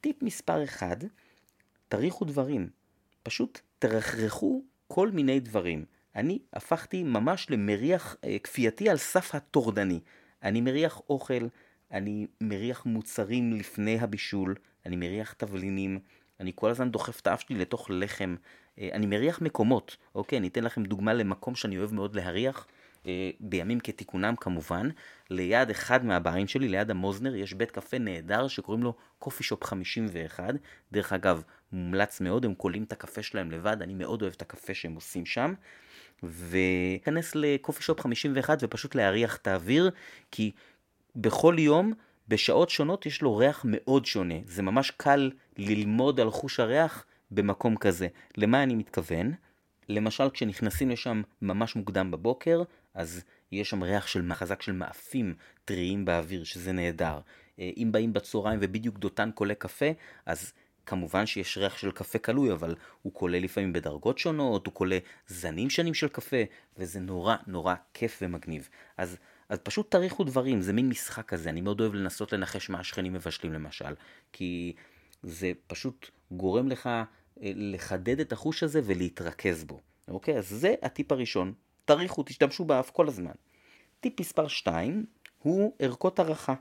טיפ 0.00 0.22
מספר 0.22 0.64
אחד, 0.64 0.96
תריחו 1.88 2.24
דברים. 2.24 2.68
פשוט 3.22 3.60
תרחרחו 3.78 4.62
כל 4.88 5.10
מיני 5.10 5.40
דברים. 5.40 5.84
אני 6.16 6.38
הפכתי 6.52 7.02
ממש 7.02 7.46
למריח 7.50 8.16
אה, 8.24 8.36
כפייתי 8.38 8.88
על 8.88 8.96
סף 8.96 9.34
הטורדני. 9.34 10.00
אני 10.42 10.60
מריח 10.60 11.00
אוכל, 11.10 11.46
אני 11.90 12.26
מריח 12.40 12.86
מוצרים 12.86 13.52
לפני 13.52 13.98
הבישול, 13.98 14.54
אני 14.86 14.96
מריח 14.96 15.32
תבלינים, 15.32 15.98
אני 16.40 16.52
כל 16.54 16.70
הזמן 16.70 16.90
דוחף 16.90 17.20
את 17.20 17.26
האף 17.26 17.40
שלי 17.40 17.58
לתוך 17.58 17.90
לחם, 17.90 18.36
אה, 18.78 18.88
אני 18.92 19.06
מריח 19.06 19.40
מקומות. 19.40 19.96
אוקיי, 20.14 20.38
אני 20.38 20.48
אתן 20.48 20.64
לכם 20.64 20.82
דוגמה 20.82 21.14
למקום 21.14 21.54
שאני 21.54 21.78
אוהב 21.78 21.94
מאוד 21.94 22.16
להריח. 22.16 22.66
אה, 23.06 23.30
בימים 23.40 23.80
כתיקונם 23.80 24.34
כמובן, 24.40 24.88
ליד 25.30 25.70
אחד 25.70 26.04
מהברים 26.04 26.46
שלי, 26.46 26.68
ליד 26.68 26.90
המוזנר, 26.90 27.34
יש 27.34 27.54
בית 27.54 27.70
קפה 27.70 27.98
נהדר 27.98 28.48
שקוראים 28.48 28.82
לו 28.82 28.94
קופי 29.18 29.44
שופ 29.44 29.64
51. 29.64 30.54
דרך 30.92 31.12
אגב, 31.12 31.42
מומלץ 31.72 32.20
מאוד, 32.20 32.44
הם 32.44 32.54
קולים 32.54 32.82
את 32.82 32.92
הקפה 32.92 33.22
שלהם 33.22 33.50
לבד, 33.50 33.82
אני 33.82 33.94
מאוד 33.94 34.22
אוהב 34.22 34.32
את 34.36 34.42
הקפה 34.42 34.74
שהם 34.74 34.94
עושים 34.94 35.26
שם. 35.26 35.54
וכנס 36.22 37.34
לקופי 37.34 37.82
שופ 37.82 38.00
51 38.00 38.58
ופשוט 38.62 38.94
להריח 38.94 39.36
את 39.36 39.46
האוויר, 39.46 39.90
כי 40.30 40.50
בכל 41.16 41.56
יום, 41.58 41.92
בשעות 42.28 42.70
שונות, 42.70 43.06
יש 43.06 43.22
לו 43.22 43.36
ריח 43.36 43.62
מאוד 43.68 44.06
שונה. 44.06 44.34
זה 44.46 44.62
ממש 44.62 44.90
קל 44.90 45.30
ללמוד 45.56 46.20
על 46.20 46.30
חוש 46.30 46.60
הריח 46.60 47.04
במקום 47.30 47.76
כזה. 47.76 48.08
למה 48.36 48.62
אני 48.62 48.74
מתכוון? 48.74 49.32
למשל 49.88 50.30
כשנכנסים 50.30 50.90
לשם 50.90 51.22
ממש 51.42 51.76
מוקדם 51.76 52.10
בבוקר, 52.10 52.62
אז 52.94 53.24
יש 53.52 53.70
שם 53.70 53.82
ריח 53.82 54.06
של 54.06 54.34
חזק 54.34 54.62
של 54.62 54.72
מאפים 54.72 55.34
טריים 55.64 56.04
באוויר, 56.04 56.44
שזה 56.44 56.72
נהדר. 56.72 57.20
אה, 57.58 57.70
אם 57.76 57.88
באים 57.92 58.12
בצהריים 58.12 58.58
ובדיוק 58.62 58.98
דותן 58.98 59.30
קולה 59.34 59.54
קפה, 59.54 59.86
אז 60.26 60.52
כמובן 60.86 61.26
שיש 61.26 61.58
ריח 61.58 61.76
של 61.76 61.90
קפה 61.90 62.18
קלוי, 62.18 62.52
אבל 62.52 62.74
הוא 63.02 63.12
קולה 63.12 63.38
לפעמים 63.38 63.72
בדרגות 63.72 64.18
שונות, 64.18 64.66
הוא 64.66 64.74
קולה 64.74 64.98
זנים 65.26 65.70
שונים 65.70 65.94
של 65.94 66.08
קפה, 66.08 66.36
וזה 66.76 67.00
נורא 67.00 67.36
נורא 67.46 67.74
כיף 67.94 68.18
ומגניב. 68.22 68.68
אז, 68.96 69.16
אז 69.48 69.58
פשוט 69.58 69.90
תריכו 69.90 70.24
דברים, 70.24 70.60
זה 70.60 70.72
מין 70.72 70.88
משחק 70.88 71.26
כזה, 71.28 71.50
אני 71.50 71.60
מאוד 71.60 71.80
אוהב 71.80 71.94
לנסות 71.94 72.32
לנחש 72.32 72.70
מה 72.70 72.80
השכנים 72.80 73.12
מבשלים 73.12 73.52
למשל, 73.52 73.94
כי 74.32 74.72
זה 75.22 75.52
פשוט 75.66 76.10
גורם 76.30 76.68
לך 76.68 76.86
אה, 76.86 77.02
לחדד 77.42 78.20
את 78.20 78.32
החוש 78.32 78.62
הזה 78.62 78.80
ולהתרכז 78.84 79.64
בו. 79.64 79.80
אוקיי? 80.08 80.38
אז 80.38 80.48
זה 80.48 80.74
הטיפ 80.82 81.12
הראשון. 81.12 81.52
תריכו, 81.84 82.22
תשתמשו 82.22 82.64
באף 82.64 82.90
כל 82.90 83.08
הזמן. 83.08 83.32
טיפ 84.00 84.20
מספר 84.20 84.48
2 84.48 85.06
הוא 85.42 85.74
ערכות 85.78 86.18
הרחה. 86.18 86.54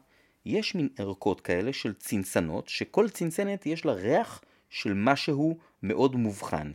יש 0.45 0.75
מין 0.75 0.89
ערכות 0.97 1.41
כאלה 1.41 1.73
של 1.73 1.93
צנצנות, 1.93 2.67
שכל 2.67 3.09
צנצנת 3.09 3.65
יש 3.65 3.85
לה 3.85 3.93
ריח 3.93 4.43
של 4.69 4.93
משהו 4.93 5.57
מאוד 5.83 6.15
מובחן. 6.15 6.71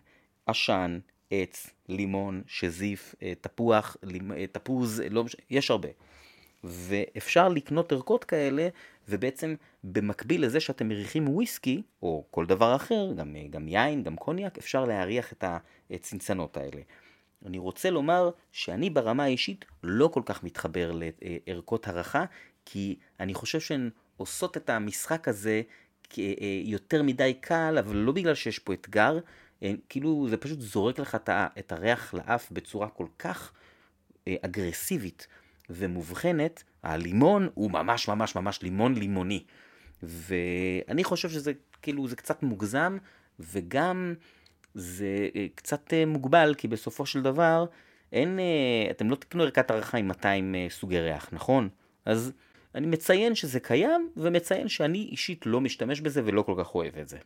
עשן, 0.46 0.98
עץ, 1.30 1.70
לימון, 1.88 2.42
שזיף, 2.46 3.14
אה, 3.22 3.32
תפוח, 3.40 3.96
אה, 4.36 4.46
תפוז, 4.46 5.02
לא 5.10 5.24
משנה, 5.24 5.40
יש 5.50 5.70
הרבה. 5.70 5.88
ואפשר 6.64 7.48
לקנות 7.48 7.92
ערכות 7.92 8.24
כאלה, 8.24 8.68
ובעצם 9.08 9.54
במקביל 9.84 10.44
לזה 10.44 10.60
שאתם 10.60 10.88
מריחים 10.88 11.28
וויסקי, 11.28 11.82
או 12.02 12.24
כל 12.30 12.46
דבר 12.46 12.76
אחר, 12.76 13.12
גם, 13.16 13.36
גם 13.50 13.68
יין, 13.68 14.02
גם 14.02 14.16
קוניאק, 14.16 14.58
אפשר 14.58 14.84
להריח 14.84 15.32
את 15.32 15.44
הצנצנות 15.90 16.56
האלה. 16.56 16.80
אני 17.46 17.58
רוצה 17.58 17.90
לומר 17.90 18.30
שאני 18.52 18.90
ברמה 18.90 19.24
האישית 19.24 19.64
לא 19.82 20.08
כל 20.08 20.22
כך 20.24 20.44
מתחבר 20.44 20.90
לערכות 20.92 21.86
הערכה, 21.88 22.24
כי 22.64 22.96
אני 23.20 23.34
חושב 23.34 23.60
שהן 23.60 23.90
עושות 24.16 24.56
את 24.56 24.70
המשחק 24.70 25.28
הזה 25.28 25.62
יותר 26.64 27.02
מדי 27.02 27.34
קל, 27.40 27.76
אבל 27.78 27.96
לא 27.96 28.12
בגלל 28.12 28.34
שיש 28.34 28.58
פה 28.58 28.72
אתגר, 28.72 29.18
כאילו 29.88 30.26
זה 30.30 30.36
פשוט 30.36 30.60
זורק 30.60 30.98
לך 30.98 31.16
את 31.58 31.72
הריח 31.72 32.14
לאף 32.14 32.52
בצורה 32.52 32.88
כל 32.88 33.06
כך 33.18 33.52
אגרסיבית 34.28 35.26
ומובחנת, 35.70 36.64
הלימון 36.82 37.48
הוא 37.54 37.70
ממש 37.70 38.08
ממש 38.08 38.36
ממש 38.36 38.62
לימון 38.62 38.94
לימוני. 38.94 39.44
ואני 40.02 41.04
חושב 41.04 41.30
שזה 41.30 41.52
כאילו 41.82 42.08
זה 42.08 42.16
קצת 42.16 42.42
מוגזם, 42.42 42.98
וגם 43.40 44.14
זה 44.76 45.28
אה, 45.36 45.46
קצת 45.54 45.92
אה, 45.92 46.06
מוגבל, 46.06 46.54
כי 46.58 46.68
בסופו 46.68 47.06
של 47.06 47.22
דבר 47.22 47.66
אין, 48.12 48.38
אה, 48.38 48.90
אתם 48.90 49.10
לא 49.10 49.16
תקנו 49.16 49.42
ערכת 49.42 49.70
הערכה 49.70 49.98
עם 49.98 50.08
200 50.08 50.54
סוגי 50.68 51.00
ריח, 51.00 51.28
נכון? 51.32 51.68
אז 52.04 52.32
אני 52.74 52.86
מציין 52.86 53.34
שזה 53.34 53.60
קיים, 53.60 54.10
ומציין 54.16 54.68
שאני 54.68 54.98
אישית 54.98 55.46
לא 55.46 55.60
משתמש 55.60 56.00
בזה 56.00 56.22
ולא 56.24 56.42
כל 56.42 56.54
כך 56.58 56.74
אוהב 56.74 56.98
את 56.98 57.08
זה. 57.08 57.18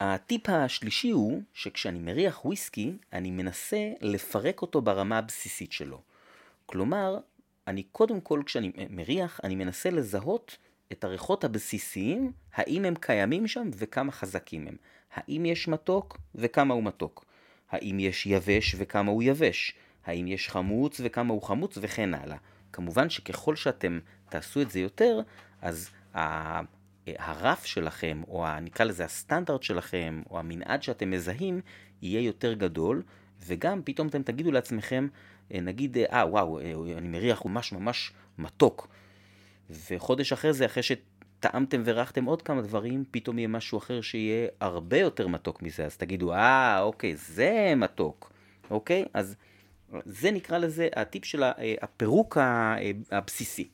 הטיפ 0.00 0.48
השלישי 0.48 1.10
הוא 1.10 1.42
שכשאני 1.52 1.98
מריח 1.98 2.44
וויסקי, 2.44 2.92
אני 3.12 3.30
מנסה 3.30 3.90
לפרק 4.00 4.62
אותו 4.62 4.80
ברמה 4.80 5.18
הבסיסית 5.18 5.72
שלו. 5.72 6.00
כלומר, 6.66 7.18
אני 7.66 7.82
קודם 7.82 8.20
כל 8.20 8.42
כשאני 8.46 8.72
מריח, 8.90 9.40
אני 9.44 9.54
מנסה 9.54 9.90
לזהות 9.90 10.56
את 10.92 11.04
הריחות 11.04 11.44
הבסיסיים, 11.44 12.32
האם 12.54 12.84
הם 12.84 12.94
קיימים 12.94 13.46
שם 13.46 13.70
וכמה 13.76 14.12
חזקים 14.12 14.68
הם. 14.68 14.76
האם 15.14 15.46
יש 15.46 15.68
מתוק 15.68 16.18
וכמה 16.34 16.74
הוא 16.74 16.82
מתוק. 16.82 17.24
האם 17.70 18.00
יש 18.00 18.26
יבש 18.26 18.74
וכמה 18.78 19.10
הוא 19.10 19.22
יבש. 19.22 19.74
האם 20.06 20.26
יש 20.26 20.48
חמוץ 20.48 21.00
וכמה 21.04 21.32
הוא 21.32 21.42
חמוץ 21.42 21.78
וכן 21.80 22.14
הלאה. 22.14 22.36
כמובן 22.72 23.10
שככל 23.10 23.56
שאתם 23.56 23.98
תעשו 24.28 24.60
את 24.60 24.70
זה 24.70 24.80
יותר, 24.80 25.20
אז 25.62 25.90
הרף 27.06 27.64
שלכם, 27.64 28.22
או 28.28 28.46
נקרא 28.60 28.86
לזה 28.86 29.04
הסטנדרט 29.04 29.62
שלכם, 29.62 30.22
או 30.30 30.38
המנעד 30.38 30.82
שאתם 30.82 31.10
מזהים, 31.10 31.60
יהיה 32.02 32.20
יותר 32.20 32.52
גדול, 32.52 33.02
וגם 33.46 33.80
פתאום 33.84 34.08
אתם 34.08 34.22
תגידו 34.22 34.52
לעצמכם, 34.52 35.08
אה, 35.54 35.60
נגיד, 35.60 35.98
אה 35.98 36.24
וואו, 36.28 36.58
אה, 36.58 36.72
אני 36.98 37.08
מריח 37.08 37.44
ממש 37.44 37.72
ממש 37.72 38.12
מתוק. 38.38 38.88
וחודש 39.70 40.32
אחרי 40.32 40.52
זה, 40.52 40.66
אחרי 40.66 40.82
שטעמתם 41.38 41.82
וריחתם 41.84 42.24
עוד 42.24 42.42
כמה 42.42 42.62
דברים, 42.62 43.04
פתאום 43.10 43.38
יהיה 43.38 43.48
משהו 43.48 43.78
אחר 43.78 44.00
שיהיה 44.00 44.48
הרבה 44.60 44.98
יותר 44.98 45.28
מתוק 45.28 45.62
מזה. 45.62 45.84
אז 45.84 45.96
תגידו, 45.96 46.32
אה, 46.32 46.80
אוקיי, 46.80 47.16
זה 47.16 47.72
מתוק. 47.76 48.32
אוקיי? 48.70 49.04
אז 49.14 49.36
זה 50.04 50.30
נקרא 50.30 50.58
לזה 50.58 50.88
הטיפ 50.96 51.24
של 51.24 51.42
אה, 51.42 51.74
הפירוק 51.82 52.38
הבסיסי. 53.10 53.68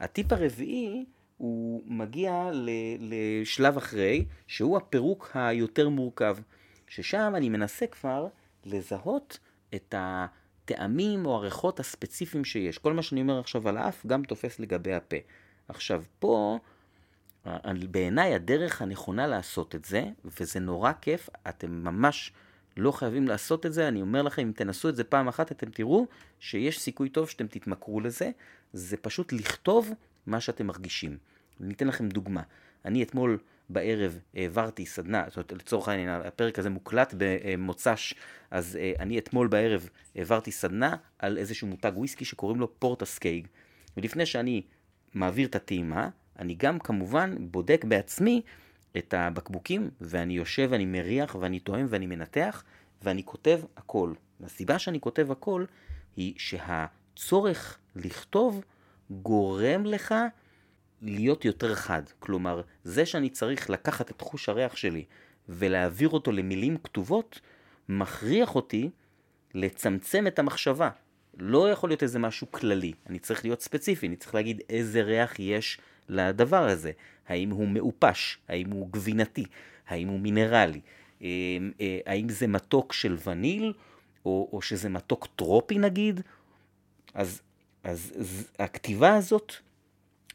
הטיפ 0.00 0.32
הרביעי 0.32 1.04
הוא 1.36 1.82
מגיע 1.86 2.50
לשלב 2.98 3.76
אחרי, 3.76 4.24
שהוא 4.46 4.76
הפירוק 4.76 5.30
היותר 5.34 5.88
מורכב, 5.88 6.36
ששם 6.88 7.32
אני 7.36 7.48
מנסה 7.48 7.86
כבר 7.86 8.26
לזהות 8.64 9.38
את 9.74 9.94
הטעמים 9.98 11.26
או 11.26 11.36
הריחות 11.36 11.80
הספציפיים 11.80 12.44
שיש. 12.44 12.78
כל 12.78 12.92
מה 12.92 13.02
שאני 13.02 13.20
אומר 13.20 13.38
עכשיו 13.38 13.68
על 13.68 13.76
האף 13.76 14.06
גם 14.06 14.22
תופס 14.22 14.60
לגבי 14.60 14.94
הפה. 14.94 15.16
עכשיו, 15.68 16.02
פה, 16.18 16.58
בעיניי 17.90 18.34
הדרך 18.34 18.82
הנכונה 18.82 19.26
לעשות 19.26 19.74
את 19.74 19.84
זה, 19.84 20.04
וזה 20.24 20.60
נורא 20.60 20.92
כיף, 21.00 21.28
אתם 21.48 21.70
ממש 21.70 22.32
לא 22.76 22.92
חייבים 22.92 23.28
לעשות 23.28 23.66
את 23.66 23.72
זה, 23.72 23.88
אני 23.88 24.00
אומר 24.00 24.22
לכם, 24.22 24.42
אם 24.42 24.52
תנסו 24.52 24.88
את 24.88 24.96
זה 24.96 25.04
פעם 25.04 25.28
אחת, 25.28 25.52
אתם 25.52 25.70
תראו 25.70 26.06
שיש 26.40 26.80
סיכוי 26.80 27.08
טוב 27.08 27.28
שאתם 27.28 27.46
תתמכרו 27.46 28.00
לזה. 28.00 28.30
זה 28.72 28.96
פשוט 28.96 29.32
לכתוב 29.32 29.90
מה 30.26 30.40
שאתם 30.40 30.66
מרגישים. 30.66 31.18
אני 31.60 31.74
אתן 31.74 31.86
לכם 31.88 32.08
דוגמה. 32.08 32.42
אני 32.84 33.02
אתמול 33.02 33.38
בערב 33.68 34.18
העברתי 34.34 34.86
סדנה, 34.86 35.24
זאת 35.28 35.36
אומרת, 35.36 35.52
לצורך 35.52 35.88
העניין, 35.88 36.08
הפרק 36.08 36.58
הזה 36.58 36.70
מוקלט 36.70 37.14
במוצ"ש, 37.16 38.14
אז 38.50 38.76
אה, 38.76 38.92
אני 38.98 39.18
אתמול 39.18 39.48
בערב 39.48 39.88
העברתי 40.16 40.52
סדנה 40.52 40.96
על 41.18 41.38
איזשהו 41.38 41.68
מותג 41.68 41.92
וויסקי 41.94 42.24
שקוראים 42.24 42.60
לו 42.60 42.78
פורט 42.78 43.04
אסקייג. 43.04 43.46
ולפני 43.96 44.26
שאני 44.26 44.62
מעביר 45.14 45.48
את 45.48 45.54
הטעימה, 45.54 46.08
אני 46.42 46.54
גם 46.54 46.78
כמובן 46.78 47.36
בודק 47.40 47.84
בעצמי 47.88 48.42
את 48.96 49.14
הבקבוקים, 49.14 49.90
ואני 50.00 50.34
יושב 50.34 50.68
ואני 50.70 50.84
מריח 50.84 51.36
ואני 51.40 51.60
טועם 51.60 51.86
ואני 51.88 52.06
מנתח, 52.06 52.64
ואני 53.02 53.22
כותב 53.24 53.60
הכל. 53.76 54.12
והסיבה 54.40 54.78
שאני 54.78 55.00
כותב 55.00 55.30
הכל 55.30 55.64
היא 56.16 56.34
שהצורך 56.36 57.78
לכתוב 57.96 58.64
גורם 59.10 59.84
לך 59.84 60.14
להיות 61.02 61.44
יותר 61.44 61.74
חד. 61.74 62.02
כלומר, 62.18 62.62
זה 62.84 63.06
שאני 63.06 63.30
צריך 63.30 63.70
לקחת 63.70 64.10
את 64.10 64.20
חוש 64.20 64.48
הריח 64.48 64.76
שלי 64.76 65.04
ולהעביר 65.48 66.08
אותו 66.08 66.32
למילים 66.32 66.76
כתובות, 66.76 67.40
מכריח 67.88 68.54
אותי 68.54 68.90
לצמצם 69.54 70.26
את 70.26 70.38
המחשבה. 70.38 70.90
לא 71.38 71.70
יכול 71.70 71.90
להיות 71.90 72.02
איזה 72.02 72.18
משהו 72.18 72.50
כללי, 72.50 72.92
אני 73.08 73.18
צריך 73.18 73.44
להיות 73.44 73.62
ספציפי, 73.62 74.06
אני 74.06 74.16
צריך 74.16 74.34
להגיד 74.34 74.60
איזה 74.70 75.02
ריח 75.02 75.38
יש 75.38 75.78
לדבר 76.12 76.68
הזה. 76.68 76.92
האם 77.28 77.50
הוא 77.50 77.68
מעופש, 77.68 78.38
האם 78.48 78.70
הוא 78.70 78.88
גבינתי, 78.90 79.44
האם 79.88 80.08
הוא 80.08 80.20
מינרלי, 80.20 80.80
אה, 81.22 81.28
אה, 81.80 81.98
האם 82.06 82.28
זה 82.28 82.46
מתוק 82.46 82.92
של 82.92 83.16
וניל, 83.26 83.72
או, 84.24 84.48
או 84.52 84.62
שזה 84.62 84.88
מתוק 84.88 85.28
טרופי 85.36 85.78
נגיד. 85.78 86.20
אז, 87.14 87.42
אז, 87.84 88.12
אז 88.20 88.48
הכתיבה 88.58 89.14
הזאת, 89.14 89.52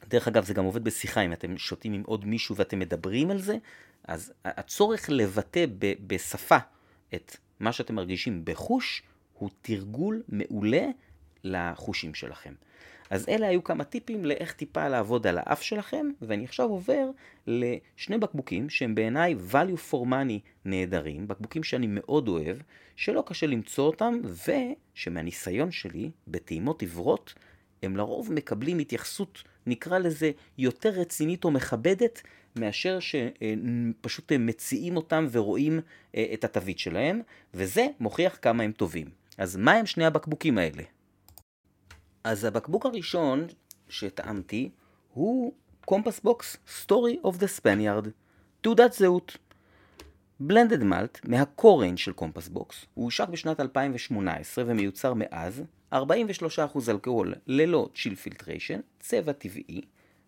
דרך 0.08 0.28
אגב 0.28 0.46
זה 0.46 0.54
גם 0.54 0.66
עובד 0.66 0.84
בשיחה, 0.84 1.22
אם 1.22 1.34
אתם 1.34 1.58
שותים 1.58 1.94
עם 1.94 2.04
עוד 2.06 2.26
מישהו 2.26 2.56
ואתם 2.56 2.80
מדברים 2.80 3.32
על 3.32 3.42
זה, 3.42 3.58
אז 4.04 4.34
הצורך 4.46 5.10
לבטא 5.10 5.66
ב, 5.80 5.94
בשפה 6.08 6.58
את 7.16 7.38
מה 7.60 7.72
שאתם 7.72 7.96
מרגישים 7.96 8.46
בחוש, 8.46 9.04
הוא 9.34 9.50
תרגול 9.62 10.24
מעולה 10.30 10.86
לחושים 11.44 12.14
שלכם. 12.14 12.54
אז 13.10 13.30
אלה 13.30 13.48
היו 13.48 13.64
כמה 13.64 13.84
טיפים 13.84 14.26
לאיך 14.26 14.54
טיפה 14.54 14.88
לעבוד 14.88 15.28
על 15.28 15.38
האף 15.38 15.62
שלכם, 15.62 16.08
ואני 16.22 16.44
עכשיו 16.44 16.70
עובר 16.70 17.10
לשני 17.48 18.18
בקבוקים 18.18 18.70
שהם 18.70 18.96
בעיניי 18.96 19.36
value 19.52 19.92
for 19.92 20.06
money 20.06 20.40
נהדרים, 20.66 21.28
בקבוקים 21.28 21.64
שאני 21.64 21.88
מאוד 21.90 22.28
אוהב, 22.28 22.58
שלא 22.96 23.24
קשה 23.26 23.48
למצוא 23.48 23.88
אותם, 23.88 24.20
ושמהניסיון 24.96 25.72
שלי 25.72 26.12
בטעימות 26.28 26.82
עיוורות, 26.82 27.34
הם 27.84 27.98
לרוב 27.98 28.34
מקבלים 28.34 28.80
התייחסות, 28.80 29.44
נקרא 29.66 30.00
לזה, 30.00 30.32
יותר 30.58 30.90
רצינית 30.90 31.44
או 31.44 31.52
מכבדת, 31.52 32.22
מאשר 32.56 33.00
שפשוט 33.00 34.32
מציעים 34.32 34.98
אותם 34.98 35.28
ורואים 35.32 35.80
אה, 36.16 36.26
את 36.34 36.44
התווית 36.44 36.80
שלהם, 36.80 37.22
וזה 37.54 37.88
מוכיח 38.00 38.38
כמה 38.42 38.64
הם 38.64 38.72
טובים. 38.72 39.08
אז 39.38 39.56
מה 39.56 39.72
הם 39.72 39.86
שני 39.86 40.06
הבקבוקים 40.06 40.58
האלה? 40.58 40.84
אז 42.28 42.46
הבקבוק 42.46 42.86
הראשון 42.86 43.48
שטעמתי 43.90 44.70
הוא 45.14 45.54
קומפס 45.86 46.20
בוקס 46.20 46.58
Story 46.68 47.20
of 47.24 47.38
the 47.38 47.48
Spaniard, 47.48 48.08
תעודת 48.62 48.94
זהות. 48.94 49.38
blended 50.40 50.84
malt 50.84 51.20
מה 51.26 51.39
core 51.39 51.65
range 51.65 51.98
של 51.98 52.12
קומפס 52.12 52.48
בוקס, 52.48 52.86
הוא 52.94 53.06
הושק 53.06 53.30
בשנת 53.30 53.60
2018 53.60 54.64
ומיוצר 54.68 55.14
מאז 55.16 55.64
43% 55.94 55.98
אלכוהול 56.90 57.34
ללא 57.48 57.90
chill 57.96 58.16
filtration, 58.16 58.80
צבע 59.00 59.32
טבעי, 59.32 59.82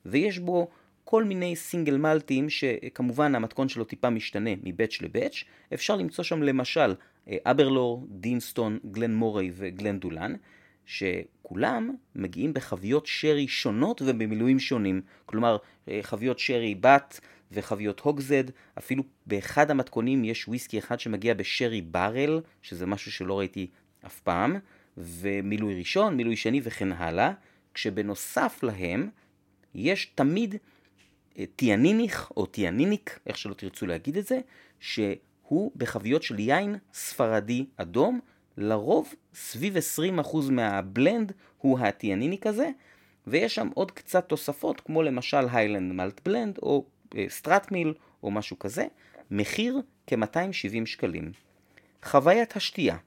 ויש 0.06 0.40
בו 0.40 0.68
כל 1.04 1.24
מיני 1.24 1.56
single 1.56 1.98
malt 1.98 2.33
ים 2.33 2.50
שכמובן 2.50 3.36
המתכון 3.36 3.70
שלו 3.70 3.84
טיפה 3.84 4.10
משתנה 4.10 4.52
מ 4.64 4.70
batch 4.70 5.02
ל 5.02 5.08
batch, 5.08 5.44
אפשר 5.74 5.96
למצוא 5.96 6.24
שם 6.24 6.44
למשל 6.44 6.96
אברלור, 7.30 8.08
דינסטון, 8.10 8.80
גלן 8.92 9.16
מורי 9.16 9.52
וגלן 9.54 10.00
דולן, 10.00 10.34
שכולם 10.90 11.96
מגיעים 12.16 12.54
בחביות 12.54 13.06
שרי 13.06 13.48
שונות 13.48 14.02
ובמילואים 14.06 14.60
שונים. 14.60 15.02
כלומר, 15.26 15.58
אה, 15.88 16.00
חביות 16.02 16.40
שרי 16.40 16.76
בת 16.76 17.20
וחביות 17.52 18.00
הוגזד, 18.00 18.44
אפילו 18.78 19.04
באחד 19.26 19.72
המתכונים 19.72 20.24
יש 20.24 20.48
וויסקי 20.48 20.80
אחד 20.80 21.00
שמגיע 21.00 21.34
בשרי 21.34 21.82
ברל, 21.82 22.42
שזה 22.62 22.86
משהו 22.86 23.12
שלא 23.12 23.40
ראיתי 23.40 23.68
אף 24.06 24.20
פעם, 24.20 24.56
ומילוי 24.98 25.76
ראשון, 25.76 26.18
מילוי 26.18 26.36
שני 26.36 26.62
וכן 26.64 26.92
הלאה, 26.92 27.32
כשבנוסף 27.74 28.60
להם 28.64 29.10
יש 29.76 30.06
תמיד 30.16 30.56
אה, 31.40 31.44
טיאניניך 31.56 32.32
או 32.38 32.46
טיאניניק, 32.46 33.20
איך 33.28 33.38
שלא 33.38 33.54
תרצו 33.54 33.88
להגיד 33.88 34.18
את 34.18 34.28
זה, 34.28 34.40
שהוא 34.80 35.72
בחביות 35.76 36.24
של 36.24 36.40
יין 36.40 36.76
ספרדי 36.94 37.66
אדום, 37.78 38.20
לרוב 38.60 39.14
סביב 39.34 39.76
20% 39.78 40.52
מה 40.52 40.75
blend 40.75 41.32
הוא 41.58 41.80
הטיאניניק 41.80 42.48
הזה, 42.48 42.70
ויש 43.28 43.56
שם 43.56 43.70
עוד 43.74 43.92
קצת 43.92 44.30
תוספות, 44.30 44.82
כמו 44.82 45.04
למשל 45.04 45.48
Highland 45.52 45.94
malt 45.94 46.22
blend, 46.26 46.58
או 46.58 46.86
Strathmill, 47.28 47.88
אה, 47.88 47.94
או 48.24 48.32
משהו 48.32 48.60
כזה, 48.60 48.86
מחיר 49.32 49.82
כ-270 50.08 50.86
שקלים. 50.86 51.32
חוויית 52.04 52.56
השתייה 52.56 52.98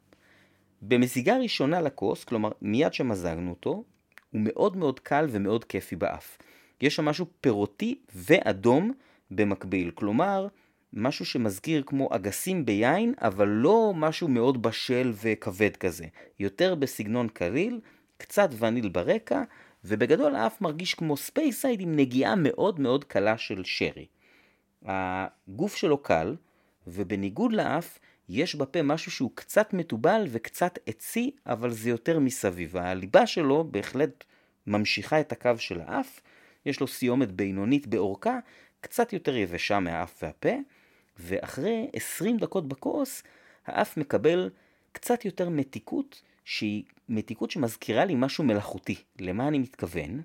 במזיגה 0.82 1.36
ראשונה 1.36 1.80
לכוס, 1.80 2.24
כלומר 2.24 2.50
מיד 2.62 2.94
שמזגנו 2.94 3.50
אותו, 3.50 3.84
הוא 4.30 4.40
מאוד 4.44 4.76
מאוד 4.76 5.00
קל 5.00 5.26
ומאוד 5.30 5.64
כיפי 5.64 5.96
באף. 5.96 6.38
יש 6.80 6.96
שם 6.96 7.04
משהו 7.04 7.26
פירותי 7.40 7.98
ואדום 8.14 8.92
במקביל, 9.30 9.90
כלומר 9.94 10.48
משהו 10.92 11.24
שמזכיר 11.24 11.82
כמו 11.86 12.08
אגסים 12.12 12.64
ביין, 12.66 13.14
אבל 13.20 13.48
לא 13.48 13.92
משהו 13.96 14.28
מאוד 14.28 14.62
בשל 14.62 15.12
וכבד 15.22 15.76
כזה. 15.76 16.06
יותר 16.38 16.74
בסגנון 16.74 17.28
קליל, 17.28 17.80
קצת 18.16 18.48
וניל 18.58 18.88
ברקע, 18.88 19.42
ובגדול 19.84 20.34
האף 20.34 20.60
מרגיש 20.60 20.94
כמו 20.94 21.16
Speyside 21.16 21.80
עם 21.80 21.96
נגיעה 21.96 22.34
מאוד 22.36 22.80
מאוד 22.80 23.04
קלה 23.04 23.38
של 23.38 23.62
שרי. 23.64 24.06
הגוף 24.84 25.76
שלו 25.76 25.98
קל, 25.98 26.36
ובניגוד 26.86 27.52
לאף, 27.52 27.98
יש 28.28 28.54
בפה 28.54 28.82
משהו 28.82 29.10
שהוא 29.10 29.30
קצת 29.34 29.74
מתובל 29.74 30.26
וקצת 30.28 30.78
עצי, 30.86 31.30
אבל 31.46 31.70
זה 31.70 31.90
יותר 31.90 32.18
מסביב. 32.18 32.76
הליבה 32.76 33.26
שלו 33.26 33.64
בהחלט 33.70 34.24
ממשיכה 34.66 35.20
את 35.20 35.32
הקו 35.32 35.58
של 35.58 35.80
האף, 35.80 36.20
יש 36.66 36.80
לו 36.80 36.86
סיומת 36.86 37.32
בינונית 37.32 37.86
באורכה, 37.86 38.38
קצת 38.80 39.12
יותר 39.12 39.36
יבשה 39.36 39.80
מהאף 39.80 40.22
והפה, 40.22 40.54
ואחרי 41.22 41.90
20 41.92 42.38
דקות 42.38 42.68
בכוס, 42.68 43.22
האף 43.66 43.96
מקבל 43.96 44.50
קצת 44.92 45.24
יותר 45.24 45.48
מתיקות, 45.48 46.22
שהיא 46.44 46.82
מתיקות 47.08 47.50
שמזכירה 47.50 48.04
לי 48.04 48.14
משהו 48.16 48.44
מלאכותי. 48.44 48.96
למה 49.18 49.48
אני 49.48 49.58
מתכוון? 49.58 50.22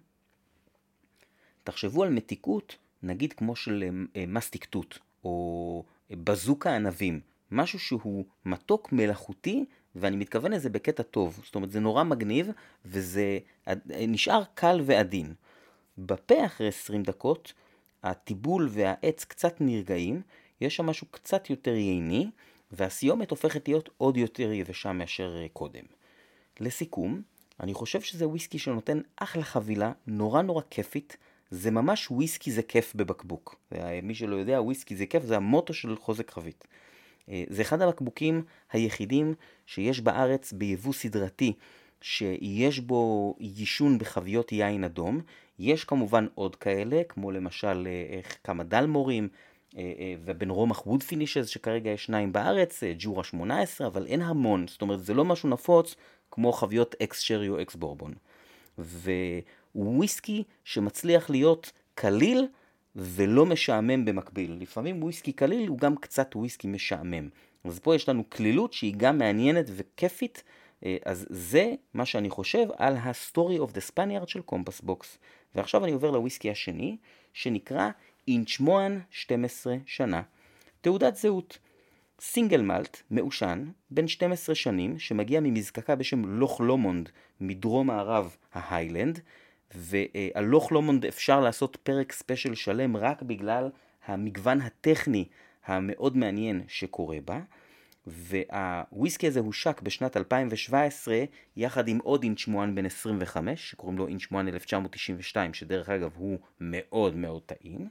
תחשבו 1.64 2.04
על 2.04 2.10
מתיקות, 2.10 2.76
נגיד 3.04 3.34
כמו 3.34 3.56
של 3.56 3.84
אה, 4.16 4.26
מסטיק 4.28 4.66
תות, 4.66 5.00
או 5.24 5.84
בזוקה 6.12 6.76
ענבים. 6.76 7.20
משהו 7.52 7.80
שהוא 7.80 8.26
מתוק 8.46 8.92
מלאכותי, 8.92 9.66
ואני 9.96 10.16
מתכוון 10.16 10.52
לזה 10.52 10.70
בקטע 10.70 11.04
טוב. 11.04 11.42
זאת 11.46 11.56
אומרת, 11.56 11.72
זה 11.72 11.80
נורא 11.80 12.04
מגניב, 12.04 12.52
וזה 12.86 13.40
נשאר 13.88 14.44
קל 14.54 14.82
ועדין. 14.86 15.34
בפה 15.98 16.46
אחרי 16.46 16.68
20 16.68 17.04
דקות, 17.04 17.54
הטיבול 18.04 18.68
והעץ 18.72 19.26
קצת 19.26 19.56
נרגעים, 19.60 20.22
יש 20.62 20.76
שם 20.76 20.86
משהו 20.86 21.08
קצת 21.12 21.50
יותר 21.50 21.72
ייני, 21.76 22.30
והסיומת 22.72 23.32
הופכת 23.32 23.68
להיות 23.68 23.90
עוד 23.98 24.18
יותר 24.18 24.52
יבשה 24.52 24.92
מאשר 24.92 25.38
אה, 25.42 25.48
קודם. 25.54 25.84
לסיכום, 26.60 27.22
אני 27.60 27.74
חושב 27.74 28.02
שזה 28.02 28.28
וויסקי 28.28 28.60
שנותן 28.60 29.02
אחלה 29.16 29.44
חבילה, 29.44 29.92
נורא 30.08 30.42
נורא 30.42 30.62
כיפית, 30.70 31.18
זה 31.52 31.72
ממש 31.72 32.12
וויסקי 32.12 32.52
זה 32.52 32.62
כיף 32.62 32.96
בבקבוק. 32.96 33.56
מי 34.04 34.16
שלא 34.16 34.36
יודע, 34.36 34.62
וויסקי 34.62 34.96
זה 34.96 35.06
כיף, 35.06 35.24
זה 35.24 35.36
המוטו 35.36 35.74
של 35.74 35.96
חוזק 35.96 36.32
חבית. 36.32 36.68
אה, 37.30 37.44
זה 37.50 37.62
אחד 37.62 37.82
הבקבוקים 37.82 38.44
היחידים 38.72 39.34
שיש 39.66 40.02
בארץ 40.02 40.54
ביבוא 40.54 40.94
סדרתי, 40.94 41.54
שיש 42.02 42.80
בו 42.80 43.36
יישון 43.40 43.98
בחביות 43.98 44.52
יין 44.52 44.84
אדום. 44.84 45.22
יש 45.60 45.84
כמובן 45.84 46.28
עוד 46.36 46.56
כאלה, 46.56 47.02
כמו 47.10 47.32
למשל 47.32 47.88
אה, 47.88 48.22
כמה 48.44 48.64
דלמורים, 48.64 49.30
אה, 49.78 50.16
ו 50.26 50.50
Benromach 50.50 50.88
wood 50.88 51.04
finishes, 51.04 51.48
שכרגע 51.48 51.90
יש 51.90 52.06
שניים 52.06 52.34
בארץ, 52.34 52.84
ג'ורה 52.98 53.24
18, 53.24 53.88
אבל 53.88 54.06
אין 54.06 54.22
המון, 54.22 54.68
זאת 54.68 54.82
אומרת 54.82 55.04
זה 55.04 55.14
לא 55.14 55.26
משהו 55.26 55.50
נפוץ 55.50 55.96
כמו 56.32 56.52
חביות 56.52 56.96
ex 57.04 57.20
sherry 57.20 57.50
או 57.50 57.62
ex 57.62 57.76
bourbon. 57.76 58.14
וויסקי 59.76 60.44
שמצליח 60.64 61.30
להיות 61.30 61.72
קליל 61.96 62.48
ולא 62.96 63.46
משעמם 63.46 64.06
במקביל. 64.06 64.58
לפעמים 64.60 65.04
וויסקי 65.04 65.32
קליל 65.32 65.68
הוא 65.68 65.78
גם 65.78 65.96
קצת 65.96 66.36
וויסקי 66.36 66.68
משעמם. 66.68 67.30
אז 67.64 67.80
פה 67.80 67.96
יש 67.96 68.10
לנו 68.10 68.24
קלילות 68.30 68.74
שהיא 68.74 68.94
גם 68.98 69.18
מעניינת 69.18 69.66
וכיפית, 69.70 70.44
אה, 70.86 70.98
אז 71.06 71.28
זה 71.30 71.74
מה 71.94 72.06
שאני 72.06 72.30
חושב 72.30 72.68
על 72.78 72.96
ה-Story 72.96 73.60
of 73.60 73.72
the 73.72 73.92
Spaniard 73.92 74.28
של 74.28 74.42
Compass 74.42 74.82
Box. 74.82 75.18
ועכשיו 75.56 75.84
אני 75.84 75.92
עובר 75.92 76.12
לוויסקי 76.12 76.52
השני, 76.52 76.98
שנקרא 77.34 77.90
Inchmoan 78.28 79.00
12 79.12 79.76
שנה. 79.86 80.22
תעודת 80.82 81.16
זהות. 81.16 81.58
Single 82.20 82.62
malt, 82.62 83.02
מעושן, 83.12 83.70
בן 83.92 84.08
12 84.08 84.56
שנים, 84.56 85.00
שמגיע 85.00 85.40
ממזקקה 85.40 85.96
בשם 85.96 86.26
Loch 86.26 86.62
Lomond, 86.62 87.10
מדרום 87.42 87.88
מערב 87.88 88.36
ה 88.54 88.60
Highland, 88.60 89.20
ועל 89.76 90.44
Loch 90.44 90.72
Lomond 90.72 91.06
אפשר 91.06 91.40
לעשות 91.40 91.78
פרק 91.84 92.12
special 92.12 92.56
שלם 92.56 92.98
רק 92.98 93.22
בגלל 93.22 93.70
המגוון 94.06 94.62
הטכני 94.62 95.26
המאוד 95.66 96.18
מעניין 96.18 96.62
שקורה 96.68 97.18
בה. 97.26 97.40
והוויסקי 98.08 99.28
הזה 99.28 99.40
הושק 99.40 99.82
בשנת 99.82 100.18
2017 100.18 101.24
יחד 101.56 101.88
עם 101.88 102.00
עוד 102.04 102.24
Inchmoan 102.24 102.76
בן 102.76 102.86
25 102.86 103.70
שקוראים 103.70 103.98
לו 103.98 104.08
Inchmoan 104.08 104.48
1992 104.48 105.54
שדרך 105.54 105.90
אגב 105.90 106.12
הוא 106.16 106.40
מאוד 106.62 107.16
מאוד 107.16 107.42
טעים. 107.46 107.88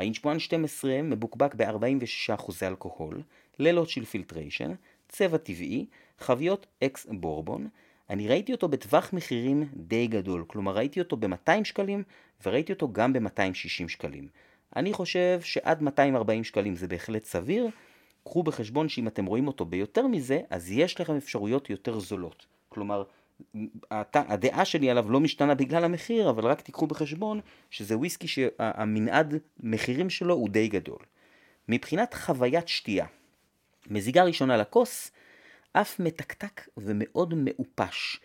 ה 0.00 0.04
Inchmoan 0.04 0.38
12 0.38 1.02
מבוקבק 1.02 1.54
ב-46% 1.54 2.50
אלכוהול, 2.62 3.22
ללא 3.58 3.88
chill 3.88 4.04
filtration, 4.04 4.74
צבע 5.08 5.36
טבעי, 5.36 5.86
חביות 6.18 6.66
אקס 6.84 7.06
בורבון. 7.10 7.68
אני 8.10 8.28
ראיתי 8.28 8.52
אותו 8.52 8.68
בטווח 8.68 9.12
מחירים 9.12 9.68
די 9.76 10.06
גדול, 10.06 10.44
כלומר 10.46 10.72
ראיתי 10.76 11.00
אותו 11.00 11.16
ב-200 11.16 11.64
שקלים 11.64 12.02
וראיתי 12.46 12.72
אותו 12.72 12.92
גם 12.92 13.12
ב-260 13.12 13.88
שקלים. 13.88 14.28
אני 14.76 14.92
חושב 14.92 15.40
שעד 15.40 15.82
240 15.82 16.44
שקלים 16.44 16.76
זה 16.76 16.88
בהחלט 16.88 17.24
סביר. 17.24 17.68
קחו 18.24 18.42
בחשבון 18.42 18.88
שאם 18.88 19.08
אתם 19.08 19.26
רואים 19.26 19.46
אותו 19.46 19.64
ביותר 19.64 20.06
מזה, 20.06 20.40
אז 20.50 20.70
יש 20.70 21.00
לכם 21.00 21.16
אפשרויות 21.16 21.70
יותר 21.70 21.98
זולות. 21.98 22.46
כלומר, 22.68 23.02
הדעה 24.14 24.64
שלי 24.64 24.90
עליו 24.90 25.10
לא 25.10 25.20
משתנה 25.20 25.54
בגלל 25.54 25.84
המחיר, 25.84 26.30
אבל 26.30 26.46
רק 26.46 26.60
תיקחו 26.60 26.86
בחשבון 26.86 27.40
שזה 27.70 27.96
וויסקי 27.96 28.28
שהמנעד 28.28 29.34
מחירים 29.60 30.10
שלו 30.10 30.34
הוא 30.34 30.48
די 30.48 30.68
גדול. 30.68 30.98
מבחינת 31.68 32.14
חוויית 32.14 32.68
שתייה, 32.68 33.06
מזיגה 33.90 34.22
ראשונה 34.22 34.56
לכוס, 34.56 35.10
אף 35.72 36.00
מתקתק 36.00 36.68
ומאוד 36.76 37.34
מעופש. 37.34 38.20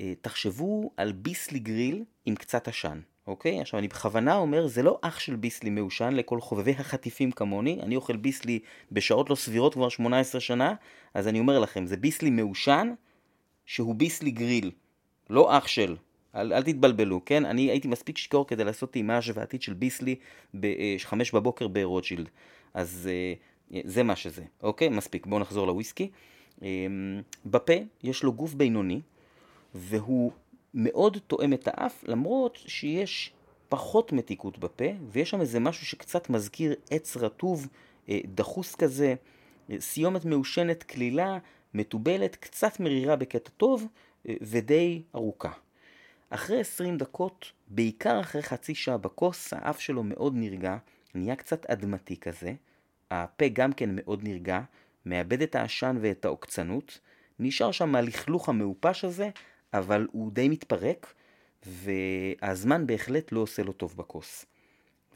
אה, 0.00 0.12
תחשבו 0.20 0.90
על 0.96 1.12
ביסלי 1.12 1.58
גריל 1.58 2.04
עם 2.26 2.34
קצת 2.34 2.68
עשן, 2.68 3.00
אוקיי? 3.26 3.60
עכשיו 3.60 3.78
אני 3.78 3.88
בכוונה 3.88 4.36
אומר, 4.36 4.66
זה 4.66 4.82
לא 4.82 4.98
אח 5.02 5.18
של 5.18 5.36
ביסלי 5.36 5.70
מעושן 5.70 6.12
לכל 6.12 6.40
חובבי 6.40 6.74
החטיפים 6.78 7.30
כמוני, 7.32 7.80
אני 7.82 7.96
אוכל 7.96 8.16
ביסלי 8.16 8.58
בשעות 8.92 9.30
לא 9.30 9.34
סבירות 9.34 9.74
כבר 9.74 9.88
18 9.88 10.40
שנה, 10.40 10.74
אז 11.14 11.28
אני 11.28 11.38
אומר 11.38 11.58
לכם, 11.58 11.86
זה 11.86 11.96
ביסלי 11.96 12.30
מעושן 12.30 12.92
שהוא 13.70 13.94
ביסלי 13.94 14.30
גריל, 14.30 14.70
לא 15.30 15.58
אח 15.58 15.66
של. 15.66 15.96
אל, 16.34 16.52
אל 16.52 16.62
תתבלבלו, 16.62 17.24
כן? 17.24 17.44
אני 17.44 17.70
הייתי 17.70 17.88
מספיק 17.88 18.18
שיכור 18.18 18.46
כדי 18.46 18.64
לעשות 18.64 18.90
טעימה 18.90 19.18
השוואתית 19.18 19.62
של 19.62 19.74
ביסלי 19.74 20.14
ב-5 20.54 21.12
אה, 21.12 21.18
בבוקר 21.32 21.68
ברוטשילד. 21.68 22.28
אז 22.74 23.08
אה, 23.12 23.80
זה 23.84 24.02
מה 24.02 24.16
שזה, 24.16 24.44
אוקיי? 24.62 24.88
מספיק, 24.88 25.26
בואו 25.26 25.40
נחזור 25.40 25.66
לוויסקי. 25.66 26.10
אמ, 26.62 27.22
בפה 27.46 27.72
יש 28.02 28.22
לו 28.22 28.32
גוף 28.32 28.54
בינוני, 28.54 29.00
והוא 29.74 30.32
מאוד 30.74 31.18
תואם 31.26 31.52
את 31.52 31.68
האף, 31.68 32.04
למרות 32.06 32.58
שיש 32.66 33.32
פחות 33.68 34.12
מתיקות 34.12 34.58
בפה, 34.58 34.90
ויש 35.10 35.30
שם 35.30 35.40
איזה 35.40 35.60
משהו 35.60 35.86
שקצת 35.86 36.30
מזכיר 36.30 36.74
עץ 36.90 37.16
רטוב, 37.16 37.68
אה, 38.08 38.18
דחוס 38.34 38.74
כזה, 38.74 39.14
סיומת 39.78 40.24
מעושנת, 40.24 40.82
כלילה, 40.82 41.38
מתובלת, 41.74 42.36
קצת 42.36 42.80
מרירה 42.80 43.16
בקטע 43.16 43.50
טוב, 43.56 43.86
אה, 44.28 44.34
ודי 44.40 45.02
ארוכה. 45.14 45.52
אחרי 46.30 46.60
20 46.60 46.96
דקות, 46.96 47.52
בעיקר 47.68 48.20
אחרי 48.20 48.42
חצי 48.42 48.74
שעה 48.74 48.96
בכוס, 48.96 49.52
האף 49.52 49.80
שלו 49.80 50.02
מאוד 50.02 50.34
נרגע, 50.36 50.76
נהיה 51.14 51.36
קצת 51.36 51.66
אדמתי 51.66 52.16
כזה, 52.16 52.52
הפה 53.10 53.48
גם 53.48 53.72
כן 53.72 53.90
מאוד 53.92 54.24
נרגע, 54.24 54.60
מאבד 55.06 55.42
את 55.42 55.54
העשן 55.54 55.96
ואת 56.00 56.24
העוקצנות, 56.24 56.98
נשאר 57.38 57.72
שם 57.72 57.94
הלכלוך 57.94 58.48
המעופש 58.48 59.04
הזה, 59.04 59.30
אבל 59.74 60.06
הוא 60.12 60.32
די 60.32 60.48
מתפרק, 60.48 61.14
והזמן 61.66 62.86
בהחלט 62.86 63.32
לא 63.32 63.40
עושה 63.40 63.62
לו 63.62 63.72
טוב 63.72 63.94
בכוס. 63.96 64.46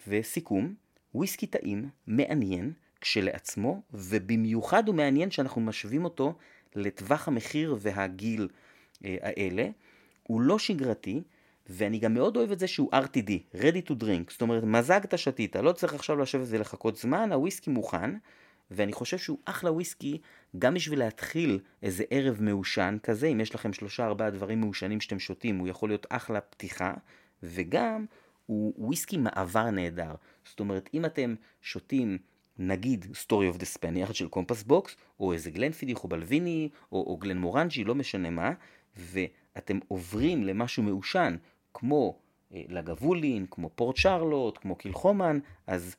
וסיכום, 0.08 0.74
וויסקי 1.14 1.46
טעים, 1.46 1.88
מעניין, 2.06 2.72
כשלעצמו, 3.04 3.82
ובמיוחד 3.94 4.88
הוא 4.88 4.94
מעניין 4.94 5.30
שאנחנו 5.30 5.60
משווים 5.60 6.04
אותו 6.04 6.34
לטווח 6.74 7.28
המחיר 7.28 7.76
והגיל 7.80 8.48
אה, 9.04 9.16
האלה. 9.20 9.68
הוא 10.22 10.40
לא 10.40 10.58
שגרתי, 10.58 11.22
ואני 11.68 11.98
גם 11.98 12.14
מאוד 12.14 12.36
אוהב 12.36 12.50
את 12.50 12.58
זה 12.58 12.66
שהוא 12.66 12.90
RTD, 12.92 13.56
ready 13.56 13.88
to 13.88 13.92
drink, 14.02 14.30
זאת 14.30 14.42
אומרת 14.42 14.64
מזגת 14.64 15.18
שתית, 15.18 15.56
לא 15.56 15.72
צריך 15.72 15.94
עכשיו 15.94 16.16
לשבת 16.16 16.46
ולחכות 16.48 16.96
זמן, 16.96 17.32
הוויסקי 17.32 17.70
מוכן, 17.70 18.10
ואני 18.70 18.92
חושב 18.92 19.18
שהוא 19.18 19.38
אחלה 19.44 19.72
וויסקי 19.72 20.20
גם 20.58 20.74
בשביל 20.74 20.98
להתחיל 20.98 21.60
איזה 21.82 22.04
ערב 22.10 22.36
מעושן 22.40 22.96
כזה, 23.02 23.26
אם 23.26 23.40
יש 23.40 23.54
לכם 23.54 23.72
שלושה 23.72 24.04
ארבעה 24.06 24.30
דברים 24.30 24.60
מעושנים 24.60 25.00
שאתם 25.00 25.18
שותים, 25.18 25.58
הוא 25.58 25.68
יכול 25.68 25.88
להיות 25.88 26.06
אחלה 26.10 26.40
פתיחה, 26.40 26.94
וגם 27.42 28.06
הוא 28.46 28.74
וויסקי 28.78 29.16
מעבר 29.16 29.70
נהדר. 29.70 30.14
זאת 30.44 30.60
אומרת, 30.60 30.90
אם 30.94 31.04
אתם 31.04 31.34
שותים 31.62 32.18
נגיד 32.58 33.06
Story 33.12 33.56
of 33.56 33.60
the 33.60 33.78
Spaniard 33.78 34.12
של 34.12 34.28
Compass 34.28 34.62
Box, 34.62 34.96
או 35.20 35.32
איזה 35.32 35.50
Glenfiddich 35.50 36.04
או 36.04 36.08
Balvenie, 36.08 36.68
או, 36.92 37.04
או 37.06 37.16
Glenmorangie, 37.16 37.84
לא 37.84 37.94
משנה 37.94 38.30
מה, 38.30 38.52
ואתם 38.96 39.78
עוברים 39.88 40.44
למשהו 40.44 40.82
מעושן, 40.82 41.36
כמו 41.74 42.18
אה, 42.54 42.62
Lagavulin, 42.68 43.46
כמו 43.50 43.70
Port 43.74 43.96
Charlotte, 43.96 44.58
כמו 44.58 44.76
Kilchoman, 44.76 45.38
אז 45.66 45.96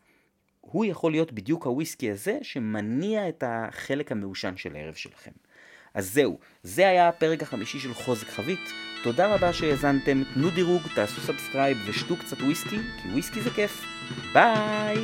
הוא 0.62 0.86
יכול 0.86 1.12
להיות 1.12 1.32
בדיוק 1.32 1.66
הוויסקי 1.66 2.12
הזה 2.12 2.40
שמניע 2.42 3.30
את 3.30 3.44
החלק 3.48 4.12
המעושן 4.12 4.58
של 4.58 4.76
הערב 4.76 4.94
שלכם. 4.94 5.32
אז 5.94 6.14
זהו, 6.14 6.40
זה 6.64 6.88
היה 6.88 7.08
הפרק 7.08 7.44
החמישי 7.44 7.80
של 7.80 7.94
חוזק 7.94 8.28
חבית. 8.28 8.60
תודה 9.04 9.36
רבה 9.36 9.54
שהאזנתם, 9.54 10.24
תנו 10.34 10.50
דירוג, 10.50 10.82
תעשו 10.96 11.22
subscribe 11.22 11.78
ושתו 11.88 12.18
קצת 12.18 12.38
וויסקי, 12.38 12.78
כי 13.02 13.08
וויסקי 13.08 13.42
זה 13.42 13.50
כיף. 13.50 13.86
ביי! 14.34 14.98